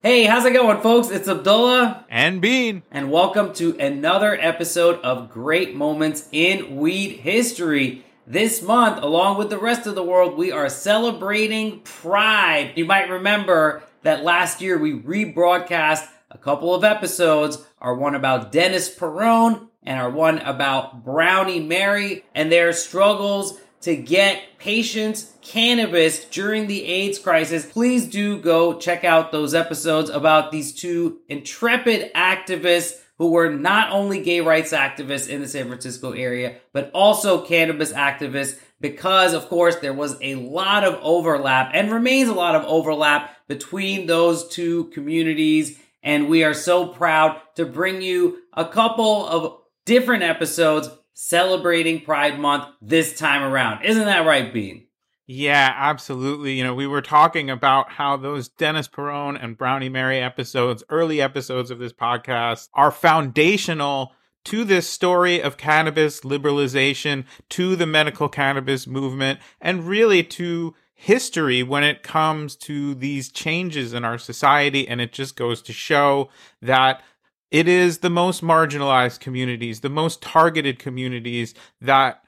[0.00, 1.10] Hey, how's it going, folks?
[1.10, 2.06] It's Abdullah.
[2.08, 2.84] And Bean.
[2.88, 8.04] And welcome to another episode of Great Moments in Weed History.
[8.24, 12.74] This month, along with the rest of the world, we are celebrating Pride.
[12.76, 18.52] You might remember that last year we rebroadcast a couple of episodes our one about
[18.52, 26.24] Dennis Peron and our one about Brownie Mary and their struggles to get patients cannabis
[26.26, 32.12] during the AIDS crisis, please do go check out those episodes about these two intrepid
[32.14, 37.44] activists who were not only gay rights activists in the San Francisco area, but also
[37.44, 42.54] cannabis activists because, of course, there was a lot of overlap and remains a lot
[42.54, 45.78] of overlap between those two communities.
[46.02, 50.88] And we are so proud to bring you a couple of different episodes
[51.20, 53.84] celebrating Pride Month this time around.
[53.84, 54.86] Isn't that right, Bean?
[55.26, 56.52] Yeah, absolutely.
[56.52, 61.20] You know, we were talking about how those Dennis Peron and Brownie Mary episodes, early
[61.20, 64.12] episodes of this podcast, are foundational
[64.44, 71.64] to this story of cannabis liberalization, to the medical cannabis movement, and really to history
[71.64, 74.86] when it comes to these changes in our society.
[74.86, 76.28] And it just goes to show
[76.62, 77.02] that
[77.50, 82.22] it is the most marginalized communities, the most targeted communities that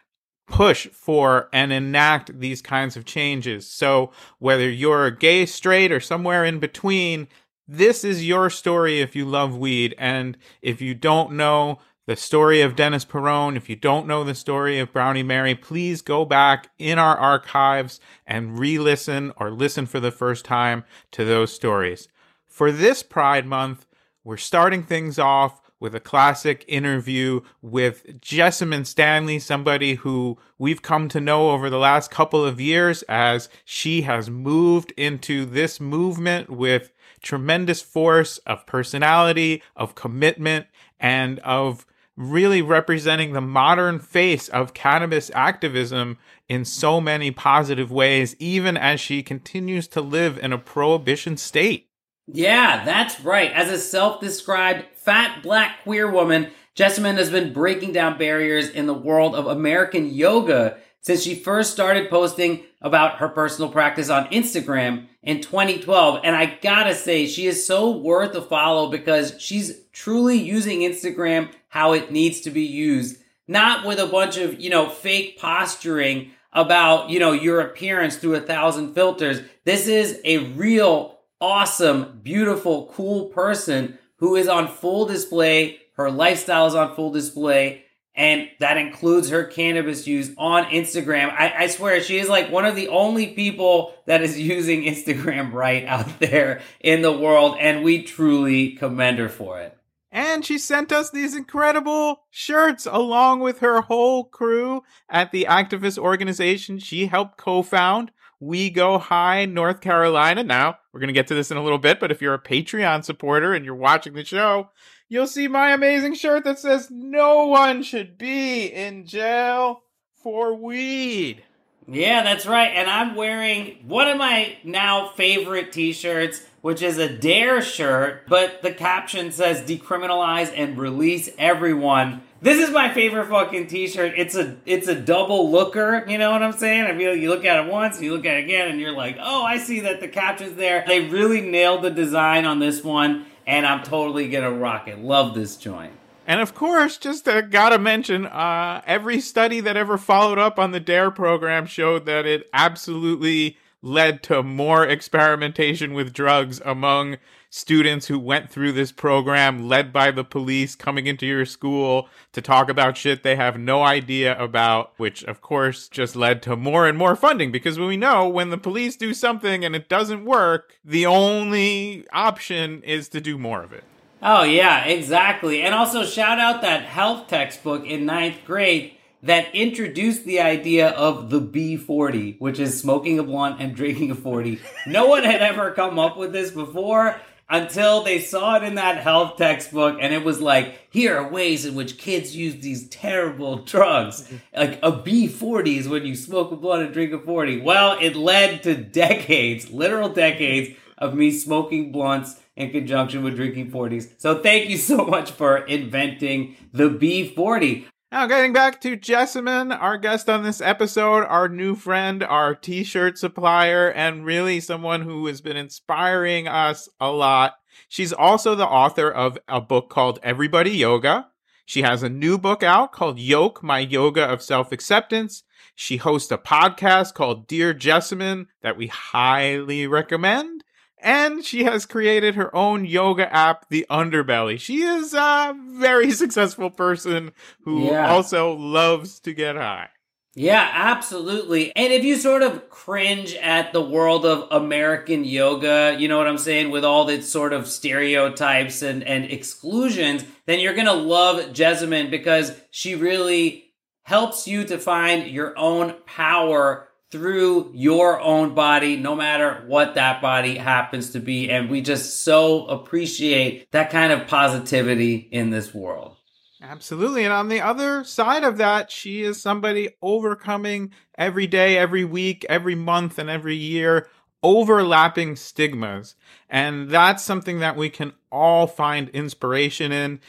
[0.47, 3.69] push for and enact these kinds of changes.
[3.69, 7.29] So whether you're gay, straight, or somewhere in between,
[7.69, 9.95] this is your story if you love weed.
[9.97, 14.35] And if you don't know the story of Dennis Peron, if you don't know the
[14.35, 19.87] story of Brownie Mary, please go back in our archives and re listen or listen
[19.87, 20.83] for the first time
[21.13, 22.09] to those stories.
[22.49, 23.87] For this Pride Month,
[24.25, 31.09] we're starting things off with a classic interview with Jessamyn Stanley, somebody who we've come
[31.09, 36.51] to know over the last couple of years as she has moved into this movement
[36.51, 40.67] with tremendous force of personality, of commitment,
[40.99, 48.37] and of really representing the modern face of cannabis activism in so many positive ways,
[48.39, 51.90] even as she continues to live in a prohibition state.
[52.33, 53.51] Yeah, that's right.
[53.53, 58.87] As a self described fat black queer woman, Jessamyn has been breaking down barriers in
[58.87, 64.29] the world of American yoga since she first started posting about her personal practice on
[64.29, 66.21] Instagram in 2012.
[66.23, 71.51] And I gotta say, she is so worth a follow because she's truly using Instagram
[71.69, 76.31] how it needs to be used, not with a bunch of, you know, fake posturing
[76.53, 79.41] about, you know, your appearance through a thousand filters.
[79.65, 85.81] This is a real awesome, beautiful, cool person who is on full display.
[85.95, 87.85] Her lifestyle is on full display.
[88.15, 91.33] And that includes her cannabis use on Instagram.
[91.33, 95.53] I, I, swear she is like one of the only people that is using Instagram
[95.53, 97.57] right out there in the world.
[97.59, 99.77] And we truly commend her for it.
[100.13, 105.99] And she sent us these incredible shirts along with her whole crew at the activist
[105.99, 108.11] organization she helped co found.
[108.41, 110.43] We Go High, North Carolina.
[110.43, 112.43] Now, we're going to get to this in a little bit, but if you're a
[112.43, 114.71] Patreon supporter and you're watching the show,
[115.09, 119.83] you'll see my amazing shirt that says, No one should be in jail
[120.15, 121.45] for weed.
[121.87, 122.71] Yeah, that's right.
[122.75, 128.29] And I'm wearing one of my now favorite t shirts, which is a DARE shirt,
[128.29, 132.23] but the caption says decriminalize and release everyone.
[132.43, 134.15] This is my favorite fucking t-shirt.
[134.17, 136.85] It's a it's a double looker, you know what I'm saying?
[136.85, 139.19] I feel you look at it once, you look at it again, and you're like,
[139.21, 140.83] oh, I see that the caption's there.
[140.87, 144.99] They really nailed the design on this one, and I'm totally gonna rock it.
[145.01, 145.93] Love this joint.
[146.27, 150.71] And of course, just uh, gotta mention, uh, every study that ever followed up on
[150.71, 157.19] the DARE program showed that it absolutely led to more experimentation with drugs among
[157.51, 162.41] students who went through this program led by the police coming into your school to
[162.41, 166.87] talk about shit they have no idea about, which of course just led to more
[166.87, 170.79] and more funding because we know when the police do something and it doesn't work,
[170.85, 173.83] the only option is to do more of it.
[174.23, 175.63] Oh, yeah, exactly.
[175.63, 178.93] And also, shout out that health textbook in ninth grade
[179.23, 184.15] that introduced the idea of the B40, which is smoking a blunt and drinking a
[184.15, 184.61] 40.
[184.87, 187.17] no one had ever come up with this before
[187.51, 191.67] until they saw it in that health textbook and it was like, here are ways
[191.67, 194.33] in which kids use these terrible drugs.
[194.57, 197.61] Like a B40 is when you smoke a blunt and drink a 40.
[197.61, 203.73] Well, it led to decades, literal decades of me smoking blunts in conjunction with drinking
[203.73, 204.11] 40s.
[204.19, 207.87] So thank you so much for inventing the B40.
[208.13, 212.83] Now, getting back to Jessamyn, our guest on this episode, our new friend, our t
[212.83, 217.55] shirt supplier, and really someone who has been inspiring us a lot.
[217.89, 221.29] She's also the author of a book called Everybody Yoga.
[221.65, 225.45] She has a new book out called Yoke, My Yoga of Self Acceptance.
[225.77, 230.65] She hosts a podcast called Dear Jessamyn that we highly recommend.
[231.03, 234.59] And she has created her own yoga app, The Underbelly.
[234.61, 237.33] She is a very successful person
[237.65, 238.13] who Yeah.
[238.13, 239.89] also loves to get high.
[240.37, 241.75] Yeah, absolutely.
[241.75, 246.29] And if you sort of cringe at the world of American yoga, you know what
[246.29, 250.93] I'm saying, with all its sort of stereotypes and, and exclusions, then you're going to
[250.93, 253.73] love Jessamyn because she really
[254.05, 260.23] helps you to find your own power through your own body, no matter what that
[260.23, 261.51] body happens to be.
[261.51, 266.17] And we just so appreciate that kind of positivity in this world.
[266.63, 267.25] Absolutely.
[267.25, 272.45] And on the other side of that, she is somebody overcoming every day, every week,
[272.49, 274.09] every month, and every year
[274.43, 276.15] overlapping stigmas.
[276.49, 280.21] And that's something that we can all find inspiration in.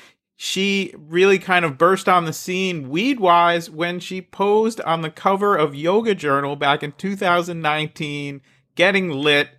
[0.43, 5.11] She really kind of burst on the scene weed wise when she posed on the
[5.11, 8.41] cover of Yoga Journal back in 2019,
[8.73, 9.49] getting lit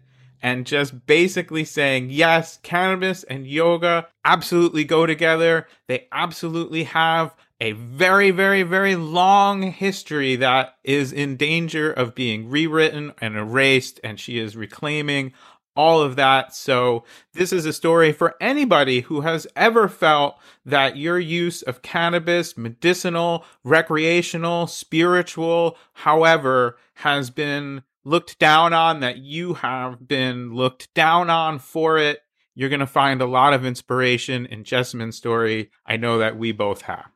[0.42, 5.68] and just basically saying, yes, cannabis and yoga absolutely go together.
[5.86, 12.50] They absolutely have a very, very, very long history that is in danger of being
[12.50, 15.32] rewritten and erased, and she is reclaiming
[15.76, 16.54] all of that.
[16.54, 21.82] So, this is a story for anybody who has ever felt that your use of
[21.82, 30.92] cannabis, medicinal, recreational, spiritual, however, has been looked down on, that you have been looked
[30.94, 32.20] down on for it.
[32.54, 35.70] You're going to find a lot of inspiration in Jessamyn's story.
[35.86, 37.06] I know that we both have.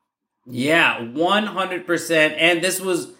[0.46, 2.34] Yeah, 100%.
[2.38, 3.12] And this was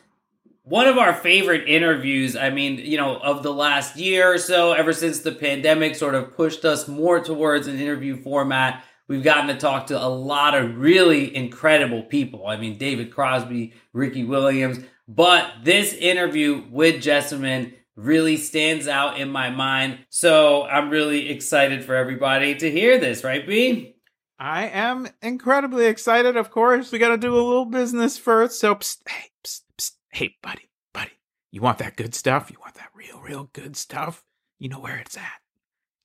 [0.67, 2.35] one of our favorite interviews.
[2.35, 6.17] I mean, you know, of the last year or so, ever since the pandemic sort
[6.17, 8.83] of pushed us more towards an interview format.
[9.07, 12.49] We've gotten to talk to a lot of really incredible people.
[12.49, 14.81] I mean, David Crosby, Ricky Williams.
[15.07, 20.01] But this interview with Jessamyn really stands out in my mind.
[20.09, 23.95] So I'm really excited for everybody to hear this, right, B?
[24.41, 26.37] I am incredibly excited.
[26.37, 28.59] Of course, we got to do a little business first.
[28.59, 29.63] So, psst, hey, psst,
[30.17, 31.11] hey, buddy, buddy,
[31.53, 32.51] you want that good stuff?
[32.51, 34.25] You want that real, real good stuff?
[34.59, 35.41] You know where it's at.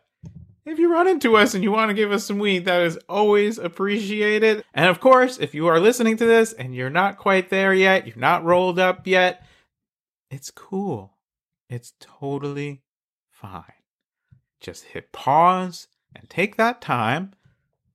[0.65, 2.99] if you run into us and you want to give us some weed, that is
[3.07, 4.63] always appreciated.
[4.73, 8.05] And of course, if you are listening to this and you're not quite there yet,
[8.05, 9.45] you're not rolled up yet,
[10.29, 11.17] it's cool.
[11.69, 12.83] It's totally
[13.31, 13.63] fine.
[14.59, 17.33] Just hit pause and take that time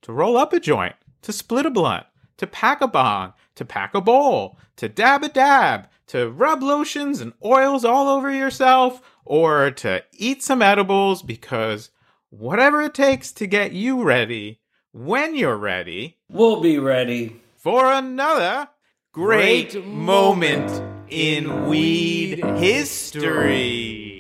[0.02, 2.06] to roll up a joint, to split a blunt,
[2.36, 7.20] to pack a bong, to pack a bowl, to dab a dab, to rub lotions
[7.20, 11.90] and oils all over yourself, or to eat some edibles because
[12.38, 14.60] whatever it takes to get you ready
[14.92, 17.40] when you're ready We'll be ready.
[17.56, 18.68] for another
[19.12, 24.13] great, Great moment in weed history.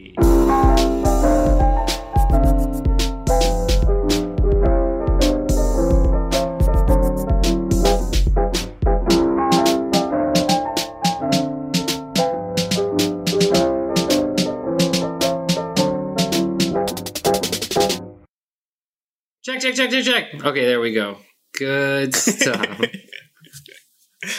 [19.64, 20.44] Check, check, check, check, check.
[20.44, 21.16] Okay, there we go.
[21.58, 22.80] Good stuff.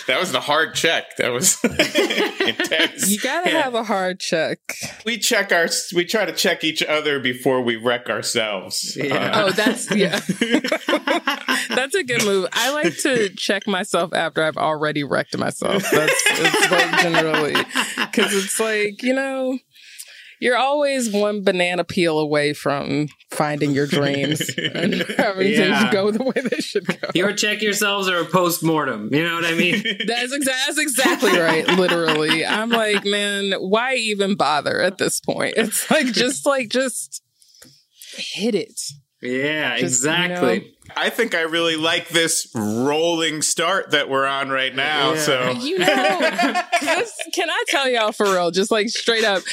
[0.08, 1.16] That was the hard check.
[1.18, 3.10] That was intense.
[3.10, 3.64] You gotta Yeah.
[3.64, 4.60] have a hard check.
[5.04, 5.68] We check our.
[5.96, 8.96] We try to check each other before we wreck ourselves.
[8.96, 9.16] Yeah.
[9.16, 10.20] Uh, Oh, that's yeah.
[11.70, 12.48] that's a good move.
[12.54, 15.84] I like to check myself after I've already wrecked myself.
[15.92, 17.54] That's it's like generally
[17.98, 19.58] because it's like you know
[20.46, 25.86] you're always one banana peel away from finding your dreams and having Yeah.
[25.86, 27.10] to go the way they should go.
[27.16, 29.10] Your check yourselves or a post mortem.
[29.12, 29.82] You know what I mean?
[30.08, 31.68] That's, exa- that's exactly right.
[31.68, 35.56] Literally, I'm like, man, why even bother at this point?
[35.58, 37.24] It's like just like just
[38.16, 38.80] hit it.
[39.26, 40.72] Yeah, Just, you exactly.
[40.96, 45.14] I think I really like this rolling start that we're on right now.
[45.14, 45.20] Yeah.
[45.20, 46.20] So You know,
[46.82, 49.44] this, can I tell y'all for real, just like straight up,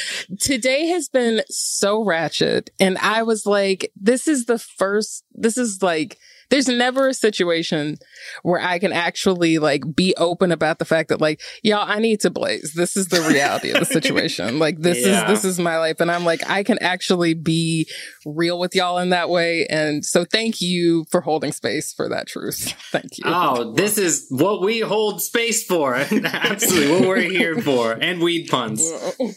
[0.41, 2.71] today has been so ratchet.
[2.79, 6.19] And I was like, this is the first, this is like,
[6.53, 7.97] there's never a situation
[8.43, 12.21] where I can actually like be open about the fact that like, y'all, I need
[12.21, 12.75] to blaze.
[12.77, 14.59] This is the reality of the situation.
[14.59, 15.25] Like this Yeah.
[15.33, 15.99] is, this is my life.
[16.01, 17.89] And I'm like, I can actually be
[18.27, 19.67] real with y'all in that way.
[19.71, 22.75] And so thank you for holding space for that truth.
[22.91, 23.25] Thank you.
[23.25, 25.95] Oh, this is what we hold space for.
[26.25, 27.93] Absolutely, what we're here for.
[27.93, 28.83] And weed puns.
[28.83, 29.33] all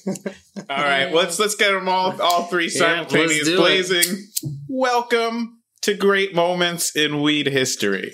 [0.69, 3.57] right, let's let's get them all all three Yeah, let's simultaneous do it.
[3.57, 4.27] blazing.
[4.67, 5.54] Welcome
[5.85, 8.11] to great moments in weed history.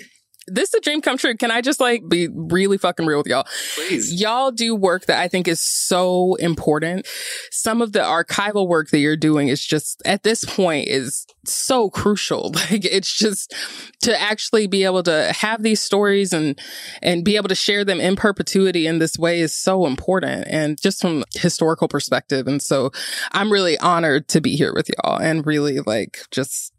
[0.48, 1.36] this is a dream come true.
[1.36, 3.46] Can I just like be really fucking real with y'all?
[3.76, 4.20] Please.
[4.20, 7.06] Y'all do work that I think is so important.
[7.50, 11.90] Some of the archival work that you're doing is just at this point is so
[11.90, 12.52] crucial.
[12.70, 13.54] Like it's just
[14.02, 16.58] to actually be able to have these stories and
[17.02, 20.80] and be able to share them in perpetuity in this way is so important and
[20.80, 22.46] just from historical perspective.
[22.46, 22.90] And so
[23.32, 26.72] I'm really honored to be here with y'all and really like just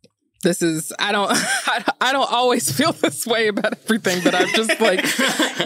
[0.44, 1.32] this is I don't
[2.02, 5.04] I don't- always feel this way about everything, but I'm just like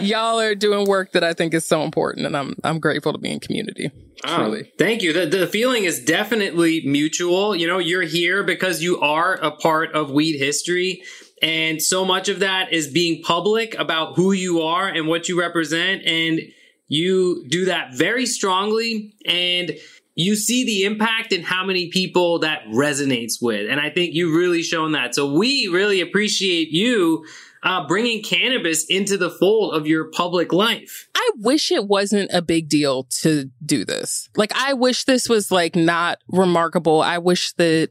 [0.02, 3.18] y'all are doing work that I think is so important, and I'm I'm grateful to
[3.18, 3.90] be in community.
[4.24, 5.12] Oh, thank you.
[5.12, 7.54] The, the feeling is definitely mutual.
[7.54, 11.02] You know, you're here because you are a part of weed history.
[11.40, 15.38] And so much of that is being public about who you are and what you
[15.38, 16.02] represent.
[16.04, 16.40] And
[16.88, 19.14] you do that very strongly.
[19.24, 19.70] And
[20.18, 23.70] you see the impact and how many people that resonates with.
[23.70, 25.14] And I think you've really shown that.
[25.14, 27.24] So we really appreciate you
[27.62, 31.08] uh, bringing cannabis into the fold of your public life.
[31.14, 34.28] I wish it wasn't a big deal to do this.
[34.36, 37.00] Like, I wish this was like not remarkable.
[37.00, 37.90] I wish that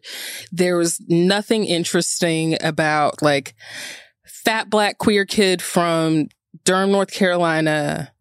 [0.52, 3.56] there was nothing interesting about like
[4.26, 6.28] fat black queer kid from
[6.66, 8.12] Durham, North Carolina,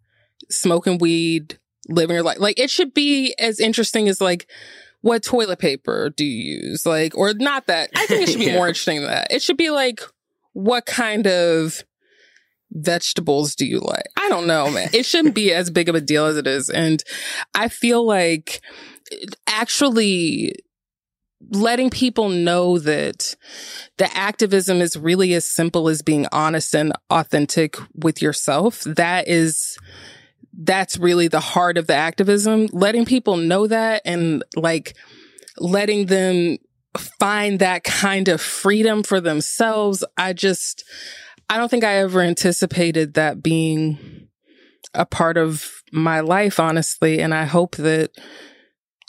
[0.48, 2.38] smoking weed, living your life.
[2.38, 4.48] Like, it should be as interesting as like,
[5.02, 6.84] what toilet paper do you use?
[6.86, 7.90] Like, or not that.
[7.94, 8.54] I think it should be Yeah.
[8.54, 9.28] more interesting than that.
[9.30, 10.00] It should be like,
[10.52, 11.84] what kind of
[12.72, 14.06] vegetables do you like?
[14.16, 14.88] I don't know, man.
[14.92, 16.68] It shouldn't be as big of a deal as it is.
[16.70, 17.02] And
[17.54, 18.60] I feel like
[19.46, 20.52] actually
[21.52, 23.36] letting people know that
[23.98, 28.80] the activism is really as simple as being honest and authentic with yourself.
[28.84, 29.78] That is,
[30.56, 32.68] that's really the heart of the activism.
[32.72, 34.96] Letting people know that and like
[35.58, 36.58] letting them
[36.96, 40.04] find that kind of freedom for themselves.
[40.16, 40.84] I just,
[41.50, 44.28] I don't think I ever anticipated that being
[44.94, 47.20] a part of my life, honestly.
[47.20, 48.12] And I hope that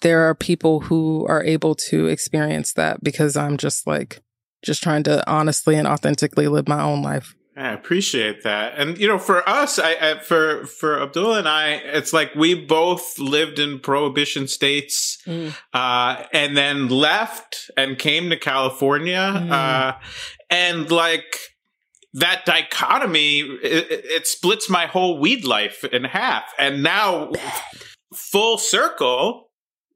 [0.02, 4.22] there are people who are able to experience that because I'm just like,
[4.64, 7.36] just trying to honestly and authentically live my own life.
[7.58, 11.72] I appreciate that, and you know, for us, I, I for for Abdullah and I,
[11.72, 15.18] it's like we both lived in prohibition states,
[15.74, 19.52] uh, and then left and came to California, Mm.
[19.52, 19.94] uh,
[20.52, 21.40] and like
[22.14, 27.32] that dichotomy, it- it splits my whole weed life in half, and now
[28.14, 29.47] full circle.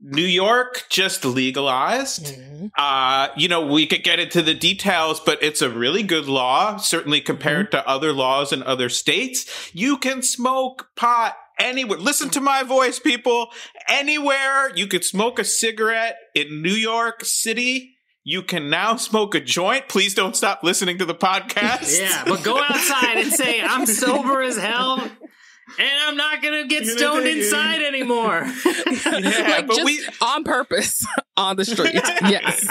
[0.02, 2.26] New York just legalized.
[2.26, 2.72] Mm.
[2.76, 6.78] Uh, you know, we could get into the details, but it's a really good law,
[6.78, 9.72] certainly compared to other laws in other states.
[9.74, 12.00] You can smoke pot anywhere.
[12.00, 13.50] Listen to my voice, people.
[13.88, 17.98] Anywhere you could smoke a cigarette in New York City.
[18.24, 19.88] You can now smoke a joint.
[19.88, 22.00] Please don't stop listening to the podcast.
[22.00, 25.10] Yeah, but go outside and say, I'm sober as hell.
[25.80, 28.46] And I'm not gonna get You know, stoned they- inside anymore.
[29.04, 31.06] Yeah, like but just we- on purpose
[31.38, 31.94] on the street.
[31.96, 32.68] yes.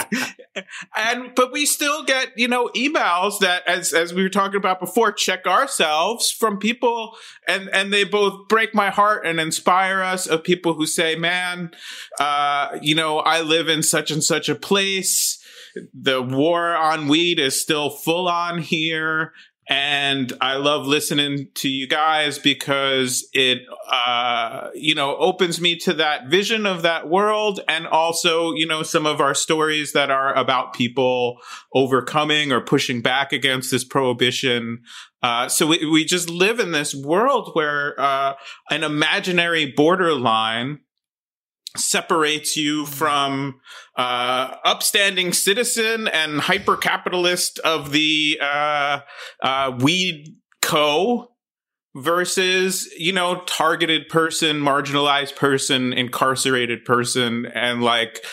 [0.95, 4.79] and but we still get you know emails that as as we were talking about
[4.79, 7.15] before check ourselves from people
[7.47, 11.71] and and they both break my heart and inspire us of people who say man
[12.19, 15.37] uh you know i live in such and such a place
[15.93, 19.31] the war on weed is still full on here
[19.71, 23.59] and I love listening to you guys because it,
[23.89, 28.83] uh, you know, opens me to that vision of that world, and also, you know,
[28.83, 31.37] some of our stories that are about people
[31.73, 34.81] overcoming or pushing back against this prohibition.
[35.23, 38.33] Uh, so we, we just live in this world where uh,
[38.69, 40.79] an imaginary borderline
[41.77, 43.59] separates you from
[43.97, 48.99] uh, upstanding citizen and hyper capitalist of the uh,
[49.41, 51.31] uh, weed co
[51.95, 57.45] versus you know targeted person marginalized person incarcerated person.
[57.47, 58.23] And like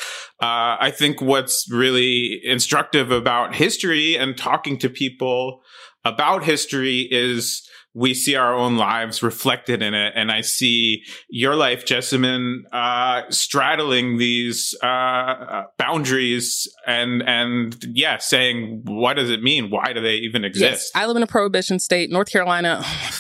[0.40, 5.61] uh, i think what's really instructive about history and talking to people
[6.04, 7.68] about history is
[7.99, 10.12] we see our own lives reflected in it.
[10.14, 18.83] And I see your life, Jessamyn, uh, straddling these uh, boundaries and, and yeah, saying,
[18.85, 19.71] what does it mean?
[19.71, 20.62] Why do they even exist?
[20.71, 22.81] Yes, I live in a prohibition state, North Carolina.
[22.81, 23.11] Oh,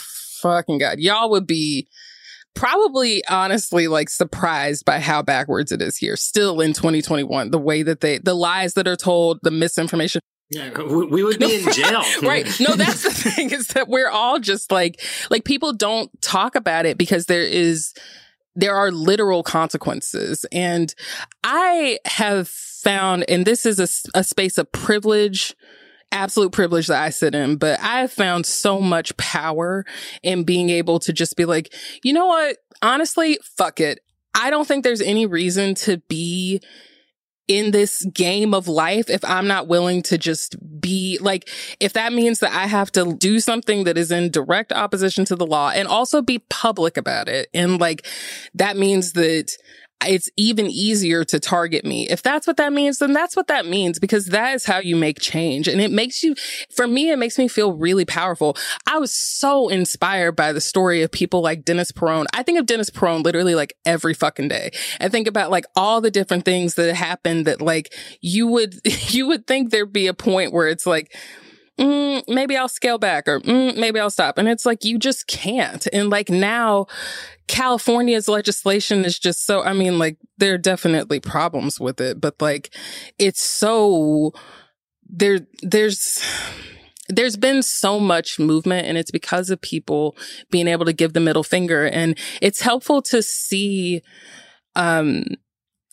[0.42, 1.00] fucking God.
[1.00, 1.88] Y'all would be
[2.54, 7.84] probably honestly like surprised by how backwards it is here still in 2021 the way
[7.84, 12.02] that they the lies that are told the misinformation yeah, we would be in jail.
[12.22, 12.48] right.
[12.58, 15.00] No, that's the thing is that we're all just like,
[15.30, 17.92] like people don't talk about it because there is,
[18.54, 20.46] there are literal consequences.
[20.50, 20.94] And
[21.44, 25.54] I have found, and this is a, a space of privilege,
[26.12, 29.84] absolute privilege that I sit in, but I have found so much power
[30.22, 32.56] in being able to just be like, you know what?
[32.80, 34.00] Honestly, fuck it.
[34.34, 36.62] I don't think there's any reason to be
[37.48, 41.48] in this game of life if I'm not willing to just be like,
[41.80, 45.36] if that means that I have to do something that is in direct opposition to
[45.36, 47.48] the law and also be public about it.
[47.54, 48.06] And like,
[48.54, 49.56] that means that
[50.06, 52.08] it's even easier to target me.
[52.08, 54.94] If that's what that means, then that's what that means because that is how you
[54.94, 55.66] make change.
[55.66, 56.34] And it makes you,
[56.70, 58.56] for me, it makes me feel really powerful.
[58.86, 62.26] I was so inspired by the story of people like Dennis Peron.
[62.32, 64.70] I think of Dennis Peron literally like every fucking day.
[65.00, 68.76] I think about like all the different things that happened that like you would,
[69.12, 71.12] you would think there'd be a point where it's like,
[71.78, 74.36] Mm, maybe I'll scale back or mm, maybe I'll stop.
[74.36, 75.86] And it's like, you just can't.
[75.92, 76.86] And like now,
[77.46, 82.40] California's legislation is just so, I mean, like, there are definitely problems with it, but
[82.40, 82.74] like,
[83.18, 84.32] it's so,
[85.08, 86.22] there, there's,
[87.08, 90.16] there's been so much movement and it's because of people
[90.50, 91.86] being able to give the middle finger.
[91.86, 94.02] And it's helpful to see,
[94.74, 95.24] um,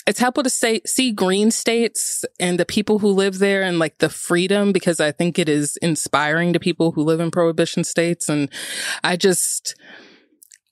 [0.08, 3.98] it's helpful to say, see green states and the people who live there and like
[3.98, 8.30] the freedom because I think it is inspiring to people who live in prohibition states.
[8.30, 8.50] And
[9.04, 9.76] I just,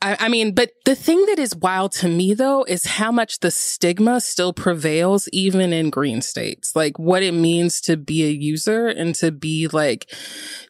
[0.04, 3.40] I, I, mean, but the thing that is wild to me though is how much
[3.40, 6.76] the stigma still prevails even in green states.
[6.76, 10.14] Like what it means to be a user and to be like,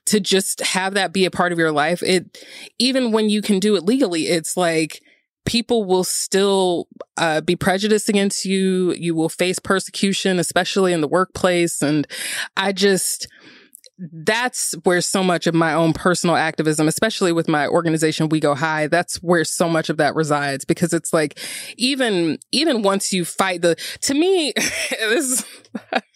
[0.06, 2.02] to just have that be a part of your life.
[2.02, 2.45] It,
[2.80, 5.02] even when you can do it legally, it's like,
[5.45, 8.93] people will still uh, be prejudiced against you.
[8.93, 11.82] You will face persecution, especially in the workplace.
[11.82, 12.08] And
[12.56, 13.27] I just,
[13.99, 18.56] that's where so much of my own personal activism, especially with my organization, We Go
[18.56, 21.39] High, that's where so much of that resides because it's like,
[21.77, 24.53] even, even once you fight the, to me,
[24.89, 25.45] this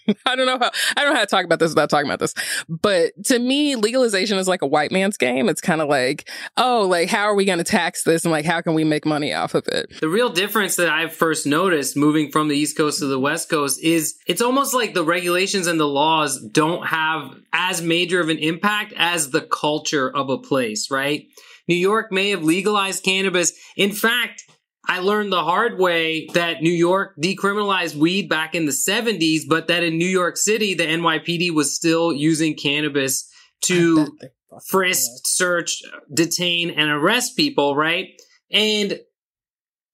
[0.25, 2.19] I don't know how I don't know how to talk about this without talking about
[2.19, 2.33] this.
[2.67, 5.49] But to me, legalization is like a white man's game.
[5.49, 8.45] It's kind of like, oh, like how are we going to tax this and like
[8.45, 9.91] how can we make money off of it?
[9.99, 13.49] The real difference that I've first noticed moving from the East Coast to the West
[13.49, 18.29] Coast is it's almost like the regulations and the laws don't have as major of
[18.29, 21.27] an impact as the culture of a place, right?
[21.67, 23.53] New York may have legalized cannabis.
[23.75, 24.43] In fact,
[24.87, 29.67] I learned the hard way that New York decriminalized weed back in the 70s, but
[29.67, 33.29] that in New York City, the NYPD was still using cannabis
[33.63, 34.17] to
[34.65, 35.81] frisk, search,
[36.13, 38.09] detain, and arrest people, right?
[38.51, 38.99] And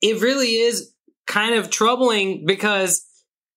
[0.02, 0.94] it really is
[1.26, 3.06] kind of troubling because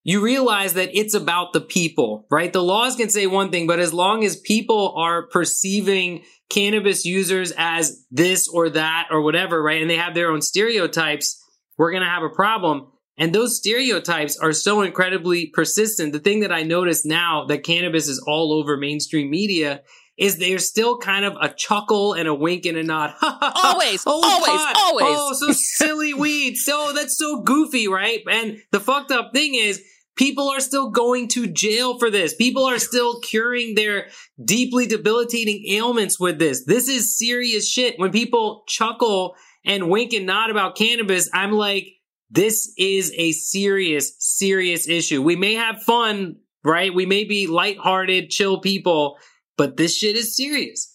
[0.05, 2.53] you realize that it's about the people, right?
[2.53, 7.52] The laws can say one thing, but as long as people are perceiving cannabis users
[7.56, 9.80] as this or that or whatever, right?
[9.80, 11.42] And they have their own stereotypes,
[11.76, 12.88] we're going to have a problem.
[13.18, 16.12] And those stereotypes are so incredibly persistent.
[16.12, 19.82] The thing that I notice now that cannabis is all over mainstream media
[20.18, 23.14] is there's still kind of a chuckle and a wink and a nod.
[23.22, 24.76] always, oh, always, pot.
[24.76, 25.06] always.
[25.09, 26.56] Oh, so silly weed.
[26.56, 28.22] So that's so goofy, right?
[28.30, 29.82] And the fucked up thing is
[30.16, 32.35] People are still going to jail for this.
[32.35, 34.09] People are still curing their
[34.42, 36.64] deeply debilitating ailments with this.
[36.64, 37.98] This is serious shit.
[37.98, 41.88] When people chuckle and wink and nod about cannabis, I'm like,
[42.31, 45.22] this is a serious, serious issue.
[45.22, 46.92] We may have fun right?
[46.92, 49.18] We may be lighthearted, chill people,
[49.57, 50.92] but this shit is serious.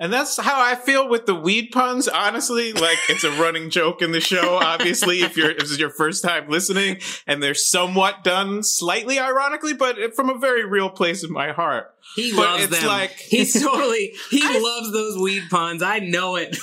[0.00, 2.72] And that's how I feel with the weed puns, honestly.
[2.72, 5.90] Like it's a running joke in the show, obviously, if you're if this is your
[5.90, 11.22] first time listening, and they're somewhat done slightly ironically, but from a very real place
[11.22, 11.94] in my heart.
[12.16, 12.86] He But loves it's them.
[12.88, 15.82] like- he's totally he loves those weed puns.
[15.82, 16.56] I know it.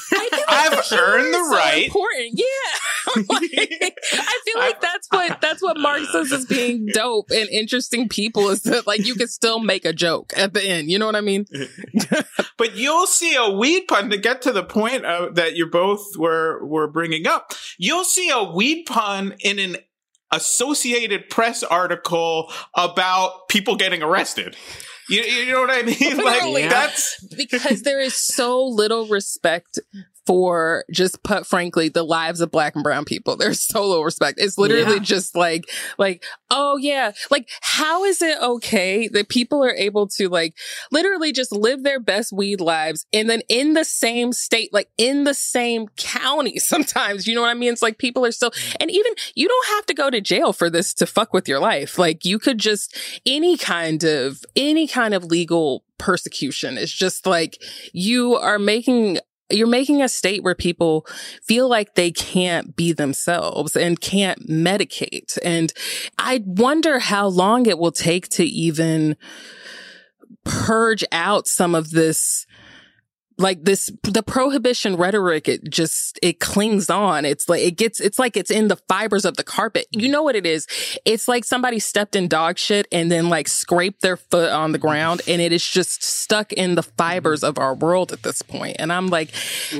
[0.49, 1.85] I've earned the so right.
[1.85, 2.31] important.
[2.33, 2.45] Yeah.
[3.29, 8.09] Like, I feel like that's what that's what Mark says is being dope and interesting
[8.09, 10.91] people is that like you can still make a joke at the end.
[10.91, 11.45] You know what I mean?
[12.57, 16.17] But you'll see a weed pun to get to the point of, that you both
[16.17, 17.53] were were bringing up.
[17.77, 19.77] You'll see a weed pun in an
[20.31, 24.57] Associated Press article about people getting arrested.
[25.09, 25.95] You, you know what I mean?
[26.17, 26.67] Like Literally.
[26.67, 29.79] that's because there is so little respect
[30.27, 33.37] for just put frankly the lives of black and brown people.
[33.37, 34.39] There's so little respect.
[34.39, 35.03] It's literally Yeah.
[35.03, 35.63] just like
[35.97, 37.13] like oh yeah.
[37.31, 40.55] Like how is it okay that people are able to like
[40.91, 45.23] literally just live their best weed lives and then in the same state like in
[45.23, 47.25] the same county sometimes?
[47.25, 47.71] You know what i mean?
[47.71, 48.75] It's like people are still mm.
[48.81, 51.59] and even you don't have to go to jail for this to fuck with your
[51.59, 51.97] life.
[51.97, 57.61] Like you could just any kind of any kind of legal persecution It's just like
[57.91, 59.17] you are making
[59.49, 61.05] you're making a state where people
[61.43, 65.37] feel like they can't be themselves and can't medicate.
[65.43, 65.71] And
[66.17, 69.15] I wonder how long it will take to even
[70.43, 72.46] purge out some of this
[73.39, 77.23] like this the prohibition rhetoric it just it clings on.
[77.23, 79.85] It's like it gets it's like it's in the fibers of the carpet.
[79.91, 80.11] You mm-hmm.
[80.11, 80.67] know what it is?
[81.05, 84.79] It's like somebody stepped in dog shit and then like scraped their foot on the
[84.79, 87.49] ground and it is just stuck in the fibers mm-hmm.
[87.49, 88.77] of our world at this point.
[88.79, 89.31] And i'm like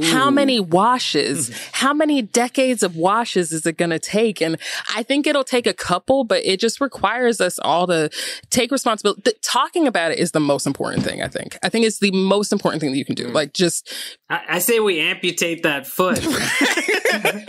[0.04, 1.70] how many washes mm-hmm.
[1.74, 4.42] how many decades of washes is it going to take?
[4.42, 4.58] And
[4.96, 8.10] i think it'll take a couple but it just requires us all to
[8.50, 9.22] take responsibility.
[9.26, 11.58] The, talking about it is the most important thing i think.
[11.64, 13.28] I think it's the most important thing that you can do.
[13.30, 13.94] Like just
[14.30, 16.20] I, I say we amputate that foot.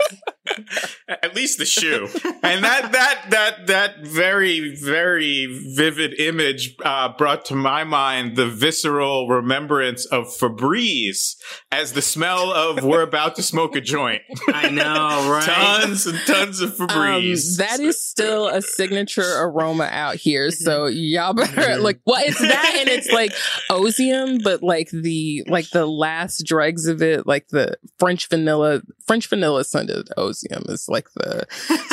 [1.07, 2.07] at least the shoe.
[2.43, 8.47] And that that that that very very vivid image uh, brought to my mind the
[8.47, 11.35] visceral remembrance of Febreze
[11.71, 14.21] as the smell of we're about to smoke a joint.
[14.53, 15.43] I know, right?
[15.43, 17.57] tons and tons of um, Febreze.
[17.57, 22.75] that is still a signature aroma out here so y'all better like well it's that?
[22.79, 23.31] And it's like
[23.69, 29.27] Ozium but like the like the last dregs of it like the french vanilla french
[29.27, 31.45] vanilla scented Ozium is like the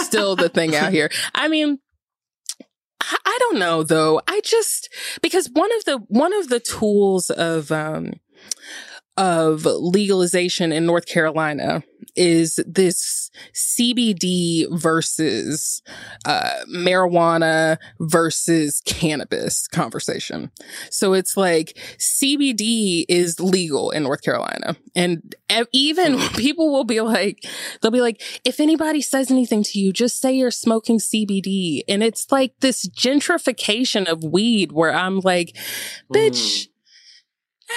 [0.03, 1.79] still the thing out here i mean
[3.01, 4.21] I- I don't know though.
[4.27, 4.89] I just
[5.23, 8.15] because one of the one of the tools of um
[9.17, 11.83] of legalization in North Carolina
[12.17, 15.83] is this CBD versus
[16.25, 20.51] uh, marijuana versus cannabis conversation.
[20.91, 24.77] So it's like CBD is legal in North Carolina.
[24.95, 25.35] And
[25.73, 27.45] even people will be like,
[27.81, 31.83] they'll be like, if anybody says anything to you, just say you're smoking CBD.
[31.89, 35.57] And it's like this gentrification of weed where I'm like,
[36.13, 36.69] bitch,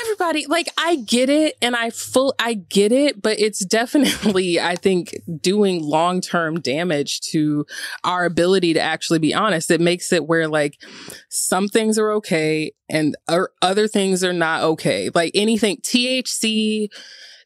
[0.04, 4.76] everybody like i get it and i full i get it but it's definitely i
[4.76, 7.66] think doing long-term damage to
[8.04, 9.72] our ability to actually be honest.
[9.72, 10.82] It makes it where like
[11.30, 13.16] some things are okay and
[13.62, 15.10] other things are not okay.
[15.14, 16.90] Like anything thc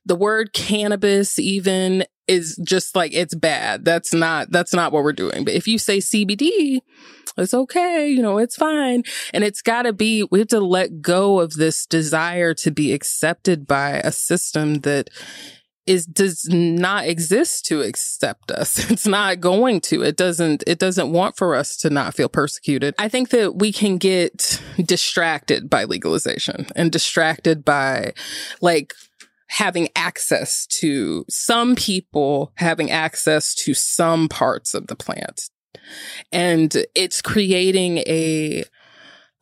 [0.05, 5.13] the word cannabis even is just like it's bad that's not that's not what we're
[5.13, 6.79] doing but if you say cbd
[7.37, 11.01] it's okay you know it's fine and it's got to be, we have to let
[11.01, 15.09] go of this desire to be accepted by a system that
[15.85, 18.89] is does not exist to accept us.
[18.89, 20.01] It's not going to.
[20.01, 22.95] It doesn't it doesn't want for us to not feel persecuted.
[22.97, 28.13] I think that we can get distracted by legalization and distracted by
[28.61, 28.93] like
[29.53, 35.49] having access to some people having access to some parts of the plant.
[36.31, 38.63] And it's creating a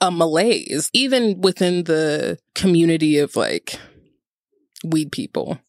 [0.01, 3.79] a malaise, even within the community of like
[4.83, 5.59] weed people.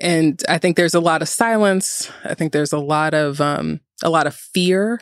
[0.00, 2.10] And I think there's a lot of silence.
[2.24, 5.00] I think there's a lot of um a lot of fear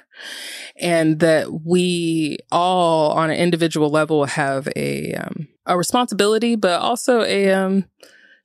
[0.81, 7.23] and that we all on an individual level have a um a responsibility but also
[7.23, 7.85] a um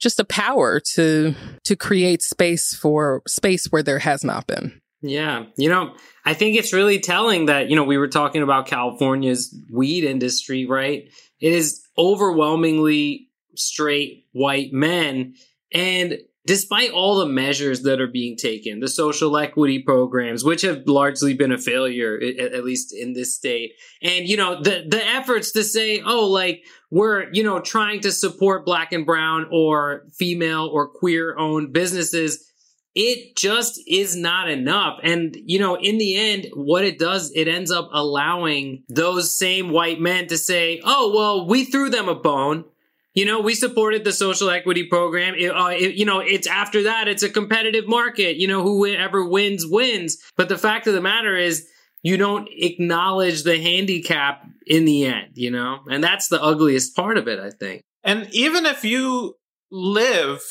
[0.01, 1.33] just a power to
[1.63, 4.81] to create space for space where there has not been.
[5.01, 5.45] Yeah.
[5.57, 9.55] You know, I think it's really telling that, you know, we were talking about California's
[9.71, 11.09] weed industry, right?
[11.39, 15.35] It is overwhelmingly straight white men.
[15.73, 20.84] And despite all the measures that are being taken, the social equity programs, which have
[20.88, 25.51] largely been a failure, at least in this state, and you know the the efforts
[25.51, 30.67] to say, oh, like we're you know trying to support black and brown or female
[30.67, 32.47] or queer owned businesses.
[32.93, 34.99] It just is not enough.
[35.01, 39.69] And, you know, in the end, what it does, it ends up allowing those same
[39.69, 42.65] white men to say, oh, well, we threw them a bone
[43.13, 45.36] you know, we supported the social equity program.
[45.36, 48.38] It, uh, it, you know, it's after that, it's a competitive market.
[48.38, 50.17] You know, whoever wins, wins.
[50.38, 51.67] But the fact of the matter is,
[52.04, 55.80] you don't acknowledge the handicap in the end, you know?
[55.89, 57.84] And that's the ugliest part of it, I think.
[58.04, 59.36] And even if you
[59.71, 60.41] live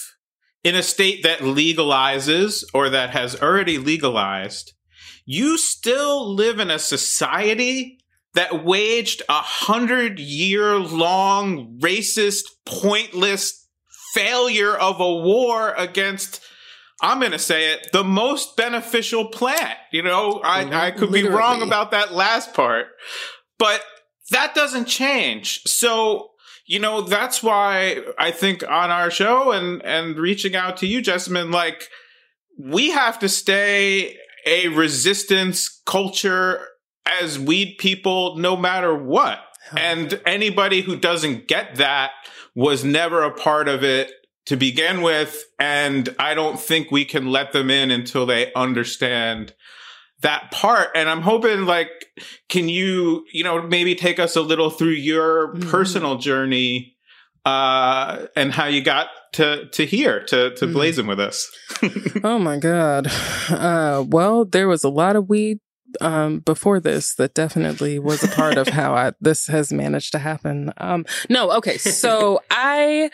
[0.63, 4.75] in a state that legalizes or that has already legalized,
[5.25, 8.00] you still live in a society
[8.35, 13.67] that waged a hundred year long racist, pointless
[14.15, 16.41] failure of a war against
[17.03, 19.79] I'm going to say it, the most beneficial plant.
[19.91, 20.75] You know, I, mm-hmm.
[20.75, 21.23] I could Literally.
[21.23, 22.89] be wrong about that last part,
[23.59, 23.83] but
[24.31, 25.63] that doesn't change.
[25.63, 26.31] So,
[26.67, 31.01] you know, that's why I think on our show and, and reaching out to you,
[31.01, 31.89] Jessamyn, like
[32.59, 34.17] we have to stay
[34.47, 36.67] a resistance culture
[37.07, 39.41] as weed people no matter what.
[39.77, 42.11] And anybody who doesn't get that
[42.55, 44.11] was never a part of it
[44.47, 45.45] to begin with.
[45.59, 49.55] And I don't think we can let them in until they understand
[50.23, 50.89] that part.
[50.95, 51.89] And I'm hoping like,
[52.49, 55.71] can you, you know, maybe take us a little through your mm-hmm.
[55.71, 56.97] personal journey,
[57.47, 60.73] uh, and how you got to, to here to, to mm-hmm.
[60.75, 61.51] blazing with us.
[62.25, 63.07] oh my God.
[63.49, 65.59] Uh, well, there was a lot of weed
[66.01, 70.19] um, before this that definitely was a part of how I, this has managed to
[70.19, 70.73] happen.
[70.77, 71.79] Um, no, okay.
[71.79, 73.11] So I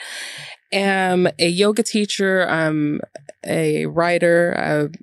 [0.72, 2.48] am a yoga teacher.
[2.48, 3.00] I'm
[3.44, 4.54] a writer.
[4.56, 4.96] I,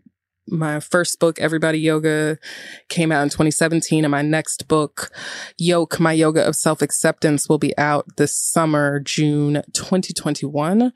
[0.48, 2.38] my first book, Everybody Yoga,
[2.90, 4.04] came out in 2017.
[4.04, 5.12] And my next book,
[5.58, 10.92] Yoke, My Yoga of Self Acceptance, will be out this summer, June 2021.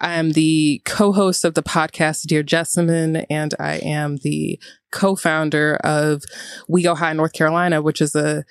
[0.00, 4.60] I am the co host of the podcast, Dear Jessamyn, and I am the
[4.92, 6.22] co-founder of
[6.68, 8.44] We Go High North Carolina, which is a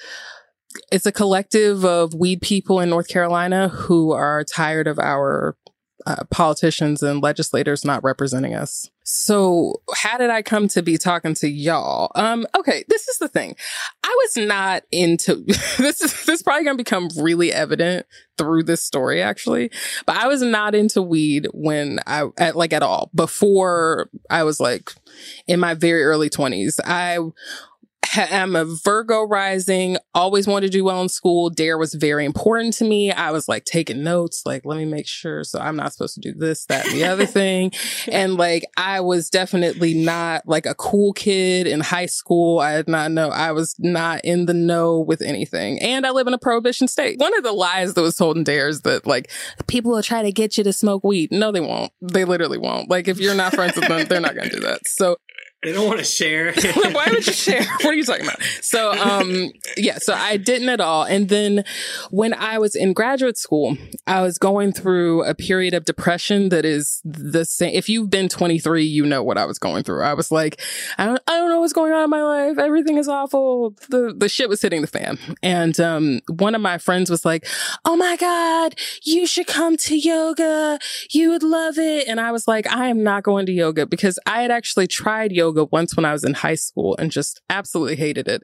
[0.92, 5.58] it's a collective of weed people in North Carolina who are tired of our
[6.06, 8.90] uh, politicians and legislators not representing us.
[9.14, 12.14] So, how did I come to be talking to y'all?
[12.16, 13.58] Um, okay, this is the thing.
[14.06, 15.36] I was not into
[15.78, 18.06] this is this is probably gonna become really evident
[18.38, 19.70] through this story actually.
[20.06, 24.62] But I was not into weed when I at, like at all before I was
[24.62, 24.94] like
[25.46, 26.80] in my very early 20s.
[26.86, 27.20] I
[28.16, 31.50] I'm a Virgo rising, always wanted to do well in school.
[31.50, 33.12] DARE was very important to me.
[33.12, 35.44] I was like taking notes, like, let me make sure.
[35.44, 37.72] So I'm not supposed to do this, that, and the other thing.
[38.12, 42.60] And like, I was definitely not like a cool kid in high school.
[42.60, 45.82] I did not know, I was not in the know with anything.
[45.82, 47.20] And I live in a prohibition state.
[47.20, 49.32] One of the lies that was told in DARE is that like
[49.68, 51.32] people will try to get you to smoke weed.
[51.32, 51.92] No, they won't.
[52.02, 52.90] They literally won't.
[52.90, 54.86] Like, if you're not friends with them, they're not going to do that.
[54.86, 55.18] So
[55.64, 56.54] they don't want to share.
[56.92, 57.64] Why would you share?
[57.64, 58.42] What are you talking about?
[58.62, 61.04] So, um, yeah, so I didn't at all.
[61.04, 61.64] And then
[62.10, 66.66] when I was in graduate school, I was going through a period of depression that
[66.66, 67.76] is the same.
[67.76, 70.02] If you've been 23, you know what I was going through.
[70.02, 70.60] I was like,
[70.98, 72.58] I don't, I don't know what's going on in my life.
[72.58, 73.76] Everything is awful.
[73.90, 75.20] The, the shit was hitting the fan.
[75.44, 77.46] And, um, one of my friends was like,
[77.86, 80.80] Oh my God, you should come to yoga.
[81.12, 82.08] You would love it.
[82.08, 85.32] And I was like, I am not going to yoga because I had actually tried
[85.32, 88.44] yoga yoga once when I was in high school and just absolutely hated it.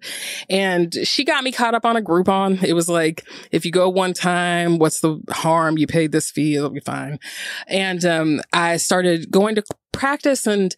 [0.49, 2.63] And she got me caught up on a Groupon.
[2.63, 5.77] It was like, if you go one time, what's the harm?
[5.77, 7.19] You paid this fee, it'll be fine.
[7.67, 10.75] And um, I started going to practice and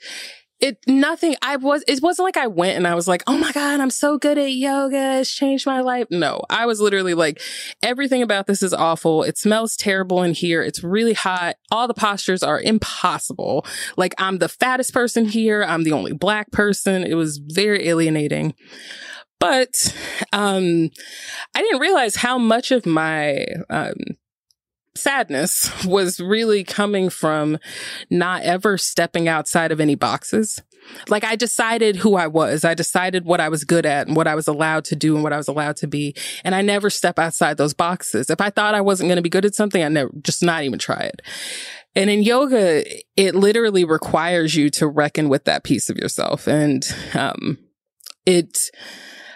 [0.60, 3.52] it nothing i was it wasn't like i went and i was like oh my
[3.52, 5.20] god i'm so good at yoga.
[5.20, 6.08] It's changed my life.
[6.12, 7.42] No i was literally like
[7.82, 9.24] everything about this is awful.
[9.24, 10.62] It smells terrible in here.
[10.62, 11.56] It's really hot.
[11.72, 13.66] All the postures are impossible.
[13.98, 15.64] Like i'm the fattest person here.
[15.64, 17.04] I'm the only black person.
[17.04, 18.54] It was very alienating.
[19.40, 19.96] But
[20.34, 20.90] um
[21.56, 23.94] i didn't realize how much of my um
[25.00, 27.58] sadness was really coming from
[28.10, 30.62] not ever stepping outside of any boxes.
[31.08, 32.66] Like I decided who I was.
[32.66, 35.24] I decided what I was good at and what I was allowed to do and
[35.24, 36.16] what I was allowed to be.
[36.44, 38.30] And I never step outside those boxes.
[38.30, 40.64] If I thought I wasn't going to be good at something, I never just not
[40.64, 41.22] even try it.
[41.96, 42.84] And in yoga,
[43.16, 46.48] it literally requires you to reckon with that piece of yourself.
[46.48, 47.58] And, um,
[48.26, 48.70] it,